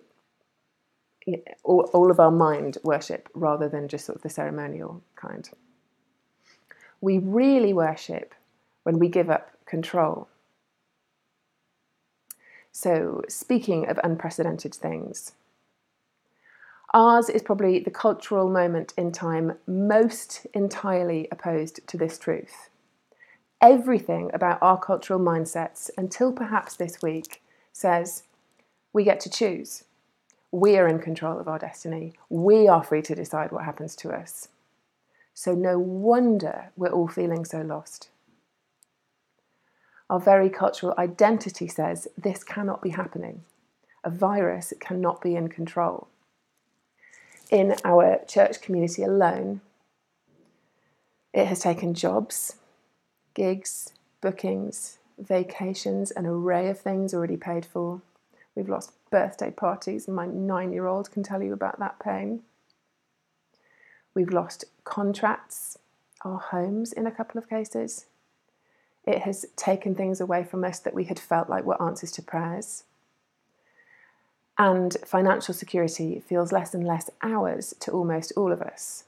all, 1.64 1.90
all 1.94 2.12
of 2.12 2.20
our 2.20 2.32
mind 2.32 2.78
worship 2.84 3.30
rather 3.34 3.70
than 3.70 3.88
just 3.88 4.06
sort 4.06 4.18
of 4.18 4.22
the 4.22 4.30
ceremonial 4.30 5.02
kind. 5.16 5.50
We 7.02 7.18
really 7.18 7.74
worship 7.74 8.34
when 8.84 9.00
we 9.00 9.10
give 9.10 9.30
up 9.30 9.52
control. 9.66 10.28
So, 12.72 13.22
speaking 13.28 13.88
of 13.88 14.00
unprecedented 14.04 14.74
things, 14.74 15.34
Ours 16.94 17.28
is 17.28 17.42
probably 17.42 17.80
the 17.80 17.90
cultural 17.90 18.48
moment 18.48 18.94
in 18.98 19.12
time 19.12 19.58
most 19.66 20.46
entirely 20.54 21.28
opposed 21.32 21.86
to 21.88 21.98
this 21.98 22.20
truth. 22.20 22.70
Everything 23.64 24.30
about 24.34 24.60
our 24.62 24.78
cultural 24.78 25.20
mindsets, 25.20 25.90
until 25.98 26.34
perhaps 26.34 26.76
this 26.76 27.02
week, 27.02 27.42
says 27.72 28.24
we 28.92 29.04
get 29.04 29.20
to 29.22 29.30
choose. 29.30 29.86
We 30.52 30.78
are 30.78 30.88
in 30.88 31.00
control 31.00 31.40
of 31.40 31.48
our 31.48 31.58
destiny. 31.58 32.14
We 32.30 32.68
are 32.68 32.84
free 32.84 33.02
to 33.04 33.16
decide 33.16 33.52
what 33.52 33.64
happens 33.64 33.96
to 33.98 34.12
us. 34.12 34.50
So, 35.34 35.54
no 35.56 35.80
wonder 35.80 36.72
we're 36.76 36.90
all 36.92 37.08
feeling 37.08 37.46
so 37.46 37.62
lost. 37.62 38.10
Our 40.10 40.20
very 40.20 40.50
cultural 40.50 40.94
identity 40.98 41.68
says 41.68 42.08
this 42.16 42.44
cannot 42.44 42.82
be 42.82 42.90
happening. 42.90 43.46
A 44.04 44.12
virus 44.12 44.74
cannot 44.80 45.22
be 45.22 45.36
in 45.36 45.48
control 45.48 46.10
in 47.54 47.76
our 47.86 48.20
church 48.28 48.62
community 48.62 49.04
alone, 49.04 49.62
it 51.34 51.46
has 51.46 51.60
taken 51.60 51.94
jobs, 51.94 52.56
gigs, 53.34 53.92
bookings, 54.22 54.98
vacations, 55.18 56.12
an 56.12 56.26
array 56.26 56.70
of 56.70 56.80
things 56.80 57.14
already 57.14 57.38
paid 57.38 57.66
for. 57.66 58.02
We've 58.56 58.70
lost 58.70 58.92
birthday 59.10 59.52
parties, 59.52 60.08
my 60.08 60.26
nine 60.26 60.74
year 60.74 60.88
old 60.88 61.12
can 61.12 61.24
tell 61.24 61.42
you 61.42 61.54
about 61.54 61.80
that 61.80 62.00
pain. 62.00 62.42
We've 64.14 64.32
lost 64.32 64.66
contracts, 64.84 65.78
our 66.24 66.38
homes 66.38 66.94
in 66.94 67.08
a 67.08 67.12
couple 67.12 67.38
of 67.40 67.50
cases. 67.50 68.06
It 69.06 69.24
has 69.24 69.46
taken 69.56 69.96
things 69.96 70.22
away 70.22 70.44
from 70.44 70.64
us 70.64 70.80
that 70.80 70.94
we 70.94 71.06
had 71.06 71.20
felt 71.20 71.50
like 71.50 71.66
were 71.66 71.82
answers 71.82 72.12
to 72.14 72.22
prayers. 72.22 72.84
And 74.58 74.96
financial 75.06 75.54
security 75.54 76.22
feels 76.26 76.52
less 76.52 76.74
and 76.74 76.86
less 76.86 77.10
ours 77.22 77.74
to 77.82 77.92
almost 77.92 78.32
all 78.38 78.52
of 78.52 78.62
us. 78.62 79.04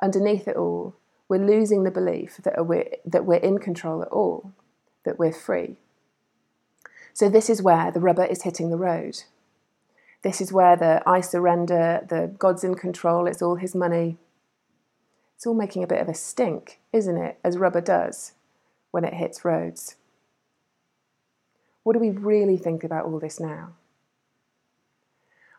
Underneath 0.00 0.48
it 0.48 0.56
all, 0.56 0.94
we're 1.28 1.44
losing 1.44 1.84
the 1.84 1.90
belief 1.90 2.38
that 2.38 2.66
we're, 2.66 2.88
that 3.04 3.24
we're 3.24 3.36
in 3.36 3.58
control 3.58 4.02
at 4.02 4.08
all, 4.08 4.52
that 5.04 5.18
we're 5.18 5.32
free. 5.32 5.76
So, 7.12 7.28
this 7.28 7.48
is 7.48 7.62
where 7.62 7.90
the 7.90 8.00
rubber 8.00 8.24
is 8.24 8.42
hitting 8.42 8.70
the 8.70 8.76
road. 8.76 9.22
This 10.22 10.40
is 10.40 10.52
where 10.52 10.76
the 10.76 11.02
I 11.06 11.20
surrender, 11.20 12.04
the 12.08 12.34
God's 12.38 12.64
in 12.64 12.74
control, 12.74 13.26
it's 13.26 13.42
all 13.42 13.56
his 13.56 13.74
money. 13.74 14.16
It's 15.36 15.46
all 15.46 15.54
making 15.54 15.82
a 15.84 15.86
bit 15.86 16.00
of 16.00 16.08
a 16.08 16.14
stink, 16.14 16.80
isn't 16.92 17.18
it, 17.18 17.38
as 17.44 17.58
rubber 17.58 17.80
does 17.80 18.32
when 18.90 19.04
it 19.04 19.14
hits 19.14 19.44
roads. 19.44 19.96
What 21.82 21.92
do 21.92 21.98
we 21.98 22.10
really 22.10 22.56
think 22.56 22.82
about 22.82 23.04
all 23.04 23.20
this 23.20 23.38
now? 23.38 23.74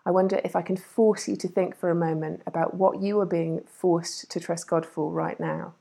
I 0.05 0.11
wonder 0.11 0.39
if 0.43 0.55
I 0.55 0.61
can 0.61 0.77
force 0.77 1.27
you 1.27 1.35
to 1.37 1.47
think 1.47 1.75
for 1.75 1.89
a 1.89 1.95
moment 1.95 2.43
about 2.45 2.75
what 2.75 3.01
you 3.01 3.19
are 3.19 3.25
being 3.25 3.61
forced 3.67 4.29
to 4.31 4.39
trust 4.39 4.67
God 4.67 4.85
for 4.85 5.11
right 5.11 5.39
now. 5.39 5.73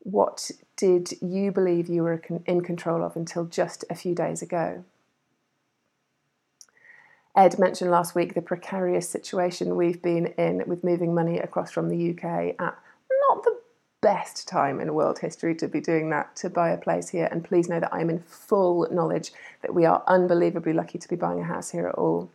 What 0.00 0.50
did 0.76 1.12
you 1.22 1.52
believe 1.52 1.88
you 1.88 2.02
were 2.02 2.20
in 2.46 2.62
control 2.62 3.04
of 3.04 3.14
until 3.14 3.44
just 3.44 3.84
a 3.88 3.94
few 3.94 4.14
days 4.14 4.42
ago? 4.42 4.84
Ed 7.36 7.58
mentioned 7.58 7.92
last 7.92 8.16
week 8.16 8.34
the 8.34 8.42
precarious 8.42 9.08
situation 9.08 9.76
we've 9.76 10.02
been 10.02 10.26
in 10.38 10.64
with 10.66 10.82
moving 10.82 11.14
money 11.14 11.38
across 11.38 11.70
from 11.70 11.88
the 11.88 12.10
UK 12.10 12.56
at 12.58 12.76
best 14.00 14.48
time 14.48 14.80
in 14.80 14.94
world 14.94 15.18
history 15.18 15.54
to 15.54 15.68
be 15.68 15.80
doing 15.80 16.10
that, 16.10 16.34
to 16.36 16.50
buy 16.50 16.70
a 16.70 16.78
place 16.78 17.08
here. 17.08 17.28
And 17.30 17.44
please 17.44 17.68
know 17.68 17.80
that 17.80 17.92
I 17.92 18.00
am 18.00 18.10
in 18.10 18.20
full 18.20 18.88
knowledge 18.90 19.32
that 19.62 19.74
we 19.74 19.84
are 19.84 20.02
unbelievably 20.06 20.72
lucky 20.72 20.98
to 20.98 21.08
be 21.08 21.16
buying 21.16 21.40
a 21.40 21.44
house 21.44 21.70
here 21.70 21.86
at 21.86 21.94
all. 21.96 22.30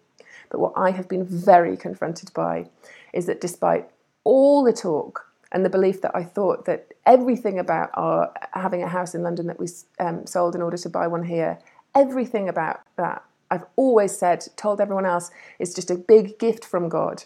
But 0.50 0.60
what 0.60 0.74
I 0.76 0.92
have 0.92 1.08
been 1.08 1.26
very 1.26 1.76
confronted 1.76 2.32
by 2.34 2.70
is 3.14 3.26
that 3.26 3.42
despite 3.42 3.90
all 4.24 4.64
the 4.64 4.74
talk 4.74 5.32
and 5.52 5.66
the 5.66 5.70
belief 5.70 6.02
that 6.02 6.16
I 6.16 6.24
thought 6.24 6.66
that 6.66 6.94
everything 7.06 7.58
about 7.60 7.90
our 7.94 8.32
having 8.54 8.84
a 8.84 8.88
house 8.88 9.16
in 9.16 9.24
London 9.24 9.48
that 9.48 9.60
we 9.60 9.68
um, 10.00 10.26
sold 10.28 10.56
in 10.56 10.62
order 10.62 10.78
to 10.78 10.90
buy 10.90 11.08
one 11.08 11.24
here, 11.24 11.60
everything 11.96 12.50
about 12.50 12.82
that, 12.98 13.24
I've 13.50 13.66
always 13.76 14.18
said, 14.18 14.46
told 14.56 14.82
everyone 14.82 15.06
else, 15.06 15.32
is 15.60 15.74
just 15.74 15.92
a 15.92 15.96
big 15.96 16.38
gift 16.40 16.66
from 16.66 16.90
God 16.90 17.24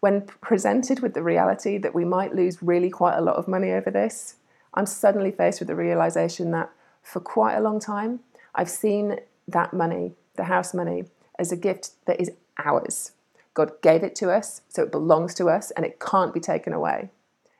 when 0.00 0.22
presented 0.40 1.00
with 1.00 1.14
the 1.14 1.22
reality 1.22 1.78
that 1.78 1.94
we 1.94 2.04
might 2.04 2.34
lose 2.34 2.62
really 2.62 2.90
quite 2.90 3.16
a 3.16 3.20
lot 3.20 3.36
of 3.36 3.46
money 3.46 3.70
over 3.70 3.90
this, 3.90 4.36
I'm 4.74 4.86
suddenly 4.86 5.30
faced 5.30 5.60
with 5.60 5.68
the 5.68 5.76
realization 5.76 6.50
that 6.52 6.70
for 7.02 7.20
quite 7.20 7.54
a 7.54 7.60
long 7.60 7.80
time, 7.80 8.20
I've 8.54 8.70
seen 8.70 9.20
that 9.48 9.72
money, 9.72 10.14
the 10.36 10.44
house 10.44 10.72
money, 10.74 11.04
as 11.38 11.52
a 11.52 11.56
gift 11.56 11.90
that 12.06 12.20
is 12.20 12.30
ours. 12.58 13.12
God 13.54 13.72
gave 13.82 14.02
it 14.02 14.14
to 14.16 14.30
us, 14.30 14.62
so 14.68 14.82
it 14.82 14.92
belongs 14.92 15.34
to 15.34 15.48
us 15.48 15.70
and 15.72 15.84
it 15.84 16.00
can't 16.00 16.32
be 16.32 16.40
taken 16.40 16.72
away. 16.72 17.10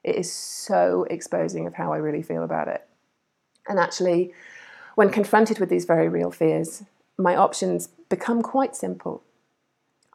It 0.03 0.17
is 0.17 0.33
so 0.33 1.07
exposing 1.11 1.67
of 1.67 1.75
how 1.75 1.93
I 1.93 1.99
really 1.99 2.23
feel 2.23 2.43
about 2.43 2.69
it. 2.69 2.87
And 3.69 3.79
actually, 3.79 4.33
when 4.95 5.11
confronted 5.11 5.59
with 5.59 5.69
these 5.69 5.85
very 5.85 6.09
real 6.09 6.31
fears, 6.31 6.85
my 7.19 7.37
options 7.37 7.89
become 8.09 8.41
quite 8.41 8.75
simple. 8.75 9.23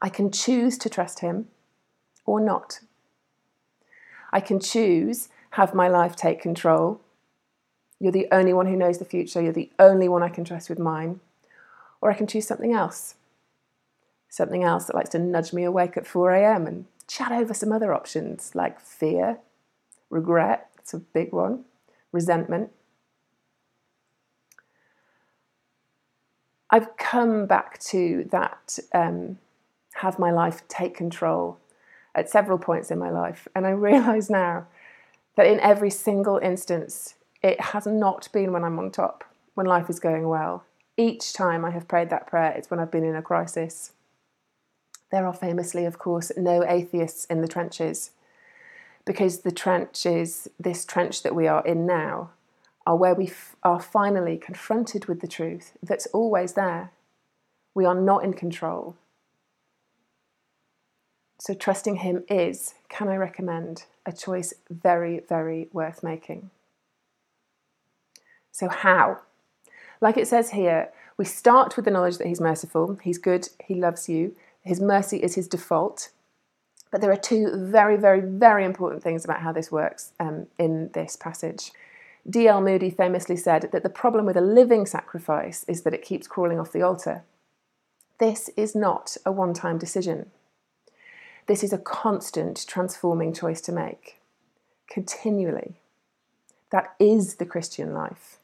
I 0.01 0.09
can 0.09 0.31
choose 0.31 0.77
to 0.79 0.89
trust 0.89 1.19
Him 1.19 1.47
or 2.25 2.39
not. 2.39 2.79
I 4.31 4.39
can 4.39 4.59
choose, 4.59 5.29
have 5.51 5.73
my 5.73 5.87
life 5.87 6.15
take 6.15 6.41
control. 6.41 7.01
You're 7.99 8.11
the 8.11 8.27
only 8.31 8.53
one 8.53 8.65
who 8.65 8.75
knows 8.75 8.97
the 8.97 9.05
future. 9.05 9.41
You're 9.41 9.53
the 9.53 9.71
only 9.79 10.09
one 10.09 10.23
I 10.23 10.29
can 10.29 10.43
trust 10.43 10.69
with 10.69 10.79
mine. 10.79 11.21
Or 12.01 12.11
I 12.11 12.15
can 12.15 12.27
choose 12.27 12.45
something 12.45 12.73
else. 12.73 13.15
Something 14.27 14.63
else 14.63 14.85
that 14.85 14.95
likes 14.95 15.11
to 15.11 15.19
nudge 15.19 15.53
me 15.53 15.63
awake 15.63 15.95
at 15.95 16.05
4 16.05 16.31
a.m. 16.33 16.67
and 16.67 16.85
chat 17.07 17.31
over 17.31 17.53
some 17.53 17.71
other 17.71 17.93
options 17.93 18.53
like 18.53 18.81
fear, 18.81 19.39
regret, 20.09 20.69
it's 20.77 20.93
a 20.93 20.99
big 20.99 21.31
one, 21.31 21.63
resentment. 22.11 22.71
I've 26.69 26.97
come 26.97 27.45
back 27.45 27.79
to 27.83 28.27
that 28.31 28.79
um, 28.93 29.37
have 29.95 30.19
my 30.19 30.31
life 30.31 30.67
take 30.67 30.95
control 30.95 31.57
at 32.15 32.29
several 32.29 32.57
points 32.57 32.89
in 32.89 32.97
my 32.97 33.11
life. 33.11 33.47
And 33.55 33.67
I 33.67 33.71
realize 33.71 34.29
now 34.29 34.67
that 35.35 35.45
in 35.45 35.59
every 35.59 35.91
single 35.91 36.37
instance, 36.37 37.15
it 37.43 37.59
has 37.59 37.85
not 37.85 38.29
been 38.31 38.51
when 38.51 38.63
I'm 38.63 38.79
on 38.79 38.89
top, 38.89 39.23
when 39.53 39.67
life 39.67 39.89
is 39.89 39.99
going 39.99 40.27
well. 40.27 40.63
Each 40.97 41.33
time 41.33 41.65
I 41.65 41.71
have 41.71 41.87
prayed 41.87 42.09
that 42.09 42.25
prayer, 42.25 42.53
it's 42.55 42.71
when 42.71 42.79
I've 42.79 42.91
been 42.91 43.03
in 43.03 43.15
a 43.15 43.21
crisis. 43.21 43.91
There 45.11 45.27
are 45.27 45.33
famously, 45.33 45.85
of 45.85 45.99
course, 45.99 46.31
no 46.35 46.65
atheists 46.65 47.25
in 47.25 47.41
the 47.41 47.47
trenches 47.47 48.11
because 49.05 49.41
the 49.41 49.51
trenches, 49.51 50.47
this 50.59 50.83
trench 50.83 51.21
that 51.23 51.35
we 51.35 51.47
are 51.47 51.63
in 51.65 51.85
now, 51.85 52.31
are 52.87 52.95
where 52.95 53.13
we 53.13 53.27
f- 53.27 53.55
are 53.63 53.79
finally 53.79 54.37
confronted 54.37 55.05
with 55.05 55.21
the 55.21 55.27
truth 55.27 55.73
that's 55.81 56.07
always 56.07 56.53
there. 56.53 56.91
We 57.73 57.85
are 57.85 57.95
not 57.95 58.23
in 58.23 58.33
control. 58.33 58.95
So, 61.39 61.53
trusting 61.53 61.97
Him 61.97 62.23
is, 62.29 62.75
can 62.89 63.07
I 63.07 63.15
recommend, 63.17 63.85
a 64.05 64.13
choice 64.13 64.53
very, 64.69 65.19
very 65.27 65.67
worth 65.73 66.03
making. 66.03 66.49
So, 68.51 68.69
how? 68.69 69.19
Like 69.99 70.17
it 70.17 70.27
says 70.27 70.51
here, 70.51 70.89
we 71.17 71.25
start 71.25 71.75
with 71.75 71.85
the 71.85 71.91
knowledge 71.91 72.17
that 72.17 72.27
He's 72.27 72.41
merciful, 72.41 72.97
He's 73.03 73.17
good, 73.17 73.49
He 73.65 73.75
loves 73.75 74.07
you, 74.07 74.35
His 74.63 74.79
mercy 74.79 75.17
is 75.17 75.35
His 75.35 75.47
default. 75.47 76.09
But 76.91 77.01
there 77.01 77.11
are 77.11 77.17
two 77.17 77.51
very, 77.53 77.97
very, 77.97 78.21
very 78.21 78.63
important 78.63 79.03
things 79.03 79.25
about 79.25 79.41
how 79.41 79.51
this 79.51 79.71
works 79.71 80.13
um, 80.19 80.47
in 80.57 80.91
this 80.93 81.17
passage. 81.17 81.71
D.L. 82.27 82.61
Moody 82.61 82.89
famously 82.89 83.35
said 83.35 83.69
that 83.71 83.83
the 83.83 83.89
problem 83.89 84.25
with 84.25 84.37
a 84.37 84.41
living 84.41 84.85
sacrifice 84.85 85.63
is 85.67 85.81
that 85.81 85.93
it 85.93 86.01
keeps 86.01 86.27
crawling 86.27 86.59
off 86.59 86.71
the 86.71 86.81
altar. 86.81 87.23
This 88.17 88.49
is 88.55 88.75
not 88.75 89.17
a 89.25 89.31
one 89.31 89.53
time 89.53 89.77
decision. 89.77 90.31
This 91.47 91.63
is 91.63 91.71
a 91.71 91.77
constant 91.77 92.65
transforming 92.67 93.31
choice 93.31 93.61
to 93.61 93.71
make, 93.71 94.19
continually. 94.89 95.75
That 96.71 96.95
is 96.99 97.35
the 97.35 97.45
Christian 97.45 97.93
life. 97.93 98.39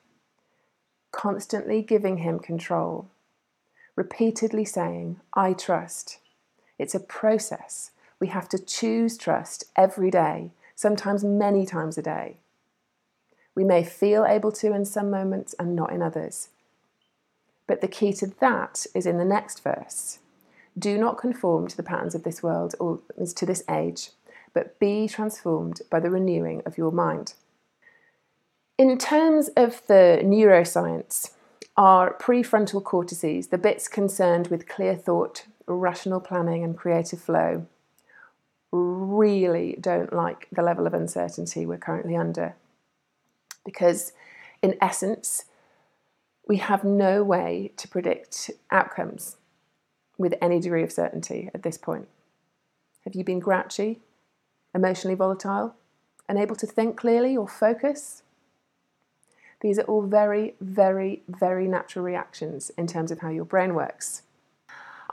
Constantly 1.11 1.81
giving 1.81 2.17
Him 2.17 2.37
control, 2.37 3.07
repeatedly 3.95 4.65
saying, 4.65 5.19
I 5.33 5.53
trust. 5.53 6.19
It's 6.77 6.93
a 6.93 6.99
process. 6.99 7.91
We 8.19 8.27
have 8.27 8.47
to 8.49 8.59
choose 8.59 9.17
trust 9.17 9.63
every 9.75 10.11
day, 10.11 10.51
sometimes 10.75 11.23
many 11.23 11.65
times 11.65 11.97
a 11.97 12.03
day. 12.03 12.37
We 13.55 13.63
may 13.63 13.83
feel 13.83 14.25
able 14.25 14.51
to 14.53 14.73
in 14.73 14.85
some 14.85 15.09
moments 15.09 15.55
and 15.57 15.75
not 15.75 15.91
in 15.91 16.03
others. 16.03 16.49
But 17.65 17.81
the 17.81 17.87
key 17.87 18.13
to 18.13 18.27
that 18.39 18.85
is 18.93 19.07
in 19.07 19.17
the 19.17 19.25
next 19.25 19.63
verse. 19.63 20.19
Do 20.77 20.97
not 20.97 21.17
conform 21.17 21.67
to 21.67 21.77
the 21.77 21.83
patterns 21.83 22.15
of 22.15 22.23
this 22.23 22.41
world 22.41 22.75
or 22.79 22.99
to 23.35 23.45
this 23.45 23.63
age, 23.69 24.11
but 24.53 24.79
be 24.79 25.07
transformed 25.07 25.81
by 25.89 25.99
the 25.99 26.09
renewing 26.09 26.61
of 26.65 26.77
your 26.77 26.91
mind. 26.91 27.33
In 28.77 28.97
terms 28.97 29.49
of 29.49 29.85
the 29.87 30.21
neuroscience, 30.23 31.31
our 31.77 32.13
prefrontal 32.13 32.83
cortices, 32.83 33.47
the 33.47 33.57
bits 33.57 33.87
concerned 33.87 34.47
with 34.47 34.67
clear 34.67 34.95
thought, 34.95 35.45
rational 35.67 36.19
planning, 36.19 36.63
and 36.63 36.77
creative 36.77 37.21
flow, 37.21 37.67
really 38.71 39.77
don't 39.79 40.13
like 40.13 40.47
the 40.51 40.61
level 40.61 40.87
of 40.87 40.93
uncertainty 40.93 41.65
we're 41.65 41.77
currently 41.77 42.15
under. 42.15 42.55
Because, 43.65 44.13
in 44.61 44.75
essence, 44.81 45.45
we 46.47 46.57
have 46.57 46.83
no 46.83 47.23
way 47.23 47.73
to 47.77 47.87
predict 47.87 48.49
outcomes 48.71 49.37
with 50.21 50.35
any 50.41 50.59
degree 50.59 50.83
of 50.83 50.91
certainty 50.91 51.49
at 51.53 51.63
this 51.63 51.77
point. 51.77 52.07
Have 53.03 53.15
you 53.15 53.23
been 53.23 53.39
grouchy, 53.39 53.99
emotionally 54.73 55.15
volatile, 55.15 55.75
unable 56.29 56.55
to 56.55 56.67
think 56.67 56.97
clearly 56.97 57.35
or 57.35 57.47
focus? 57.47 58.23
These 59.61 59.77
are 59.79 59.83
all 59.83 60.01
very, 60.01 60.55
very, 60.59 61.21
very 61.27 61.67
natural 61.67 62.03
reactions 62.03 62.71
in 62.77 62.87
terms 62.87 63.11
of 63.11 63.19
how 63.19 63.29
your 63.29 63.45
brain 63.45 63.75
works. 63.75 64.23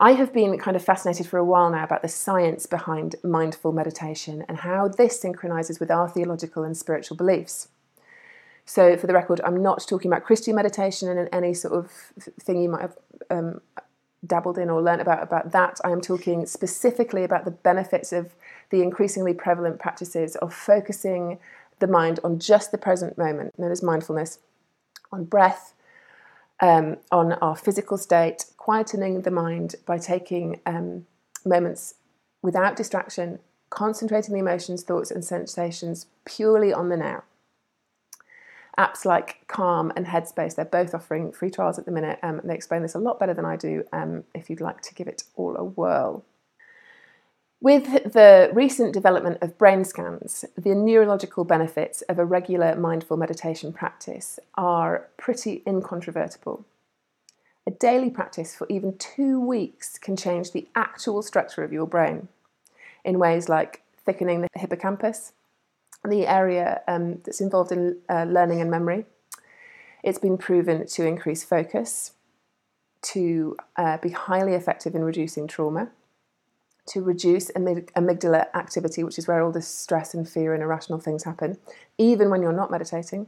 I 0.01 0.13
have 0.13 0.33
been 0.33 0.59
kind 0.59 0.77
of 0.77 0.85
fascinated 0.85 1.27
for 1.27 1.39
a 1.39 1.45
while 1.45 1.71
now 1.71 1.83
about 1.83 2.03
the 2.03 2.09
science 2.09 2.67
behind 2.67 3.17
mindful 3.25 3.73
meditation 3.73 4.45
and 4.49 4.59
how 4.59 4.87
this 4.87 5.21
synchronizes 5.21 5.81
with 5.81 5.91
our 5.91 6.09
theological 6.09 6.63
and 6.63 6.77
spiritual 6.77 7.17
beliefs. 7.17 7.69
So, 8.65 8.97
for 8.97 9.07
the 9.07 9.15
record, 9.15 9.41
I'm 9.45 9.61
not 9.61 9.85
talking 9.89 10.11
about 10.11 10.25
Christian 10.25 10.55
meditation 10.55 11.09
and 11.09 11.29
any 11.33 11.53
sort 11.53 11.75
of 11.75 11.91
thing 12.39 12.63
you 12.63 12.69
might 12.69 12.83
have 12.83 12.97
um, 13.31 13.61
dabbled 14.27 14.59
in 14.59 14.71
or 14.71 14.83
learnt 14.83 15.01
about 15.01 15.23
about 15.23 15.53
that. 15.53 15.81
I 15.85 15.91
am 15.91 16.01
talking 16.01 16.47
specifically 16.47 17.25
about 17.25 17.45
the 17.45 17.51
benefits 17.51 18.13
of 18.13 18.35
the 18.71 18.83
increasingly 18.83 19.35
prevalent 19.35 19.79
practices 19.79 20.37
of 20.37 20.53
focusing 20.53 21.39
the 21.79 21.87
mind 21.87 22.19
on 22.25 22.39
just 22.39 22.73
the 22.73 22.79
present 22.79 23.17
moment, 23.17 23.59
known 23.59 23.71
as 23.71 23.83
mindfulness, 23.83 24.41
on 25.13 25.25
breath, 25.25 25.75
um, 26.61 26.97
on 27.13 27.35
our 27.35 27.57
physical 27.57 27.97
state, 27.97 28.47
quietening 28.59 29.23
the 29.23 29.31
mind 29.31 29.77
by 29.87 29.99
taking 29.99 30.61
um, 30.67 31.07
moments 31.45 31.95
without 32.43 32.77
distraction, 32.77 33.39
concentrating 33.71 34.35
the 34.35 34.41
emotions, 34.41 34.83
thoughts, 34.83 35.11
and 35.11 35.25
sensations 35.25 36.07
purely 36.25 36.73
on 36.73 36.89
the 36.89 36.97
now. 36.97 37.23
Apps 38.79 39.05
like 39.05 39.47
Calm 39.49 39.93
and 39.97 40.07
Headspace, 40.07 40.55
they're 40.55 40.65
both 40.65 40.95
offering 40.95 41.33
free 41.33 41.51
trials 41.51 41.79
at 41.79 41.85
the 41.85 41.91
minute. 41.91 42.19
Um, 42.23 42.41
they 42.45 42.55
explain 42.55 42.83
this 42.83 42.95
a 42.95 43.01
lot 43.01 43.19
better 43.19 43.35
than 43.35 43.45
I 43.45 43.57
do 43.57 43.85
um, 43.93 44.25
if 44.35 44.49
you'd 44.49 44.61
like 44.61 44.81
to 44.83 44.95
give 44.95 45.09
it 45.09 45.25
all 45.35 45.57
a 45.57 45.65
whirl. 45.65 46.25
With 47.61 48.13
the 48.13 48.51
recent 48.53 48.95
development 48.95 49.39
of 49.43 49.59
brain 49.59 49.85
scans, 49.85 50.45
the 50.57 50.77
neurological 50.77 51.43
benefits 51.43 52.03
of 52.03 52.21
a 52.21 52.25
regular 52.25 52.77
mindful 52.77 53.17
meditation 53.17 53.73
practice 53.73 54.39
are 54.55 55.09
pretty 55.17 55.65
incontrovertible. 55.67 56.65
A 57.67 57.73
daily 57.73 58.11
practice 58.11 58.55
for 58.55 58.69
even 58.71 58.97
two 58.97 59.41
weeks 59.41 59.99
can 59.99 60.17
change 60.17 60.53
the 60.53 60.69
actual 60.77 61.21
structure 61.21 61.65
of 61.65 61.73
your 61.73 61.87
brain 61.87 62.29
in 63.05 63.19
ways 63.19 63.49
like 63.49 63.83
thickening 64.07 64.43
the 64.43 64.49
hippocampus, 64.55 65.33
the 66.05 66.27
area 66.27 66.83
um, 66.89 67.21
that's 67.25 67.41
involved 67.41 67.73
in 67.73 67.99
uh, 68.09 68.25
learning 68.25 68.61
and 68.61 68.71
memory. 68.71 69.07
It's 70.03 70.19
been 70.19 70.39
proven 70.39 70.87
to 70.87 71.07
increase 71.07 71.45
focus, 71.45 72.13
to 73.03 73.57
uh, 73.77 73.99
be 73.99 74.11
highly 74.11 74.55
effective 74.55 74.95
in 74.95 75.03
reducing 75.03 75.47
trauma 75.47 75.91
to 76.89 77.03
reduce 77.03 77.51
amygdala 77.51 78.47
activity, 78.55 79.05
which 79.05 79.19
is 79.19 79.29
where 79.29 79.43
all 79.43 79.53
this 79.53 79.69
stress 79.69 80.15
and 80.15 80.29
fear 80.29 80.55
and 80.55 80.63
irrational 80.63 80.99
things 80.99 81.25
happen, 81.25 81.59
even 81.99 82.31
when 82.31 82.43
you're 82.43 82.53
not 82.53 82.71
meditating, 82.71 83.27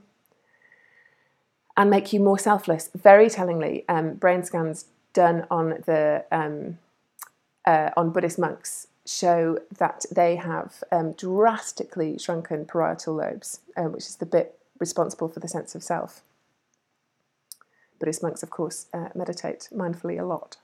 and 1.76 1.90
make 1.90 2.12
you 2.12 2.20
more 2.20 2.38
selfless. 2.38 2.90
Very 2.94 3.28
tellingly, 3.28 3.84
um, 3.88 4.14
brain 4.14 4.42
scans 4.42 4.86
done 5.12 5.46
on 5.50 5.82
the 5.86 6.24
um, 6.32 6.78
uh, 7.66 7.90
on 7.96 8.10
Buddhist 8.10 8.38
monks 8.38 8.86
show 9.10 9.58
that 9.76 10.04
they 10.10 10.36
have 10.36 10.84
um, 10.92 11.12
drastically 11.12 12.16
shrunken 12.18 12.64
parietal 12.64 13.14
lobes, 13.14 13.60
uh, 13.76 13.84
which 13.84 14.06
is 14.06 14.16
the 14.16 14.26
bit 14.26 14.58
responsible 14.78 15.28
for 15.28 15.40
the 15.40 15.48
sense 15.48 15.74
of 15.74 15.82
self. 15.82 16.22
Buddhist 17.98 18.22
monks, 18.22 18.42
of 18.42 18.50
course, 18.50 18.86
uh, 18.94 19.08
meditate 19.14 19.68
mindfully 19.72 20.18
a 20.18 20.24
lot. 20.24 20.56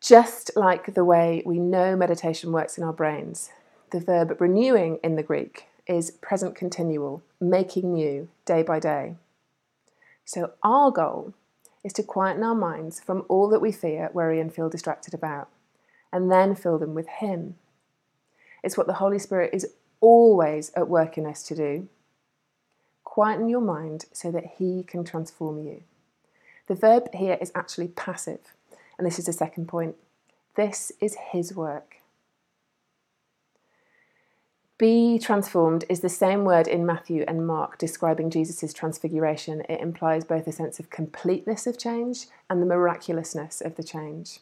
Just 0.00 0.50
like 0.54 0.94
the 0.94 1.04
way 1.04 1.42
we 1.44 1.58
know 1.58 1.96
meditation 1.96 2.52
works 2.52 2.78
in 2.78 2.84
our 2.84 2.92
brains, 2.92 3.50
the 3.90 3.98
verb 3.98 4.40
renewing 4.40 4.98
in 5.02 5.16
the 5.16 5.22
Greek 5.22 5.66
is 5.86 6.10
present 6.10 6.54
continual, 6.54 7.22
making 7.40 7.94
new 7.94 8.28
day 8.44 8.62
by 8.62 8.78
day. 8.78 9.16
So, 10.24 10.52
our 10.62 10.90
goal 10.90 11.32
is 11.82 11.94
to 11.94 12.02
quieten 12.02 12.44
our 12.44 12.54
minds 12.54 13.00
from 13.00 13.24
all 13.28 13.48
that 13.48 13.60
we 13.60 13.72
fear, 13.72 14.10
worry, 14.12 14.38
and 14.38 14.54
feel 14.54 14.68
distracted 14.68 15.14
about, 15.14 15.48
and 16.12 16.30
then 16.30 16.54
fill 16.54 16.78
them 16.78 16.94
with 16.94 17.08
Him. 17.08 17.56
It's 18.62 18.76
what 18.76 18.86
the 18.86 18.94
Holy 18.94 19.18
Spirit 19.18 19.50
is 19.52 19.66
always 20.00 20.70
at 20.74 20.88
work 20.88 21.18
in 21.18 21.26
us 21.26 21.42
to 21.44 21.54
do. 21.54 21.88
Quieten 23.04 23.48
your 23.48 23.60
mind 23.60 24.06
so 24.12 24.30
that 24.30 24.54
He 24.58 24.82
can 24.82 25.04
transform 25.04 25.58
you. 25.64 25.82
The 26.66 26.74
verb 26.74 27.14
here 27.14 27.38
is 27.40 27.52
actually 27.54 27.88
passive. 27.88 28.54
And 28.96 29.06
this 29.06 29.18
is 29.18 29.26
the 29.26 29.32
second 29.32 29.68
point. 29.68 29.96
This 30.56 30.92
is 31.00 31.16
His 31.32 31.54
work. 31.54 31.96
Be 34.78 35.18
transformed 35.18 35.84
is 35.88 36.00
the 36.00 36.08
same 36.08 36.44
word 36.44 36.68
in 36.68 36.86
Matthew 36.86 37.24
and 37.26 37.44
Mark 37.44 37.78
describing 37.78 38.30
Jesus' 38.30 38.72
transfiguration. 38.72 39.62
It 39.68 39.80
implies 39.80 40.24
both 40.24 40.46
a 40.46 40.52
sense 40.52 40.78
of 40.78 40.88
completeness 40.88 41.66
of 41.66 41.76
change 41.76 42.26
and 42.48 42.62
the 42.62 42.66
miraculousness 42.66 43.60
of 43.60 43.74
the 43.74 43.82
change. 43.82 44.38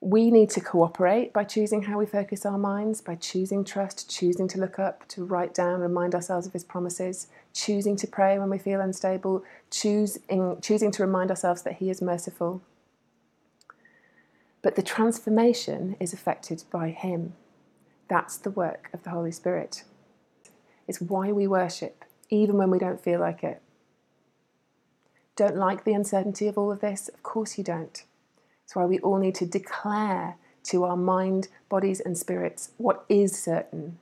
We 0.00 0.30
need 0.30 0.50
to 0.50 0.60
cooperate 0.60 1.32
by 1.32 1.42
choosing 1.42 1.82
how 1.82 1.98
we 1.98 2.06
focus 2.06 2.46
our 2.46 2.56
minds, 2.56 3.00
by 3.00 3.16
choosing 3.16 3.64
trust, 3.64 4.08
choosing 4.08 4.46
to 4.48 4.58
look 4.58 4.78
up, 4.78 5.06
to 5.08 5.24
write 5.24 5.52
down, 5.52 5.80
remind 5.80 6.14
ourselves 6.14 6.46
of 6.46 6.52
His 6.52 6.62
promises, 6.62 7.26
choosing 7.52 7.96
to 7.96 8.06
pray 8.06 8.38
when 8.38 8.48
we 8.48 8.58
feel 8.58 8.80
unstable, 8.80 9.42
choosing, 9.70 10.60
choosing 10.60 10.92
to 10.92 11.04
remind 11.04 11.30
ourselves 11.30 11.62
that 11.62 11.78
He 11.78 11.90
is 11.90 12.00
merciful. 12.00 12.62
But 14.62 14.76
the 14.76 14.82
transformation 14.82 15.96
is 15.98 16.12
affected 16.12 16.62
by 16.70 16.90
Him. 16.90 17.34
That's 18.06 18.36
the 18.36 18.50
work 18.50 18.90
of 18.94 19.02
the 19.02 19.10
Holy 19.10 19.32
Spirit. 19.32 19.82
It's 20.86 21.00
why 21.00 21.32
we 21.32 21.48
worship, 21.48 22.04
even 22.30 22.56
when 22.56 22.70
we 22.70 22.78
don't 22.78 23.02
feel 23.02 23.18
like 23.18 23.42
it. 23.42 23.60
Don't 25.34 25.56
like 25.56 25.82
the 25.84 25.92
uncertainty 25.92 26.46
of 26.46 26.56
all 26.56 26.70
of 26.70 26.80
this? 26.80 27.08
Of 27.08 27.22
course 27.24 27.58
you 27.58 27.64
don't. 27.64 28.04
It's 28.68 28.76
why 28.76 28.84
we 28.84 28.98
all 28.98 29.16
need 29.16 29.34
to 29.36 29.46
declare 29.46 30.36
to 30.64 30.84
our 30.84 30.94
mind, 30.94 31.48
bodies, 31.70 32.00
and 32.00 32.18
spirits 32.18 32.72
what 32.76 33.06
is 33.08 33.32
certain 33.32 33.98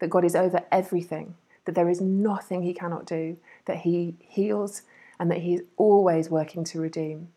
that 0.00 0.10
God 0.10 0.22
is 0.22 0.36
over 0.36 0.60
everything, 0.70 1.34
that 1.64 1.74
there 1.74 1.88
is 1.88 2.02
nothing 2.02 2.62
He 2.62 2.74
cannot 2.74 3.06
do, 3.06 3.38
that 3.64 3.78
He 3.78 4.16
heals, 4.18 4.82
and 5.18 5.30
that 5.30 5.38
He 5.38 5.54
is 5.54 5.62
always 5.78 6.28
working 6.28 6.62
to 6.64 6.80
redeem. 6.82 7.28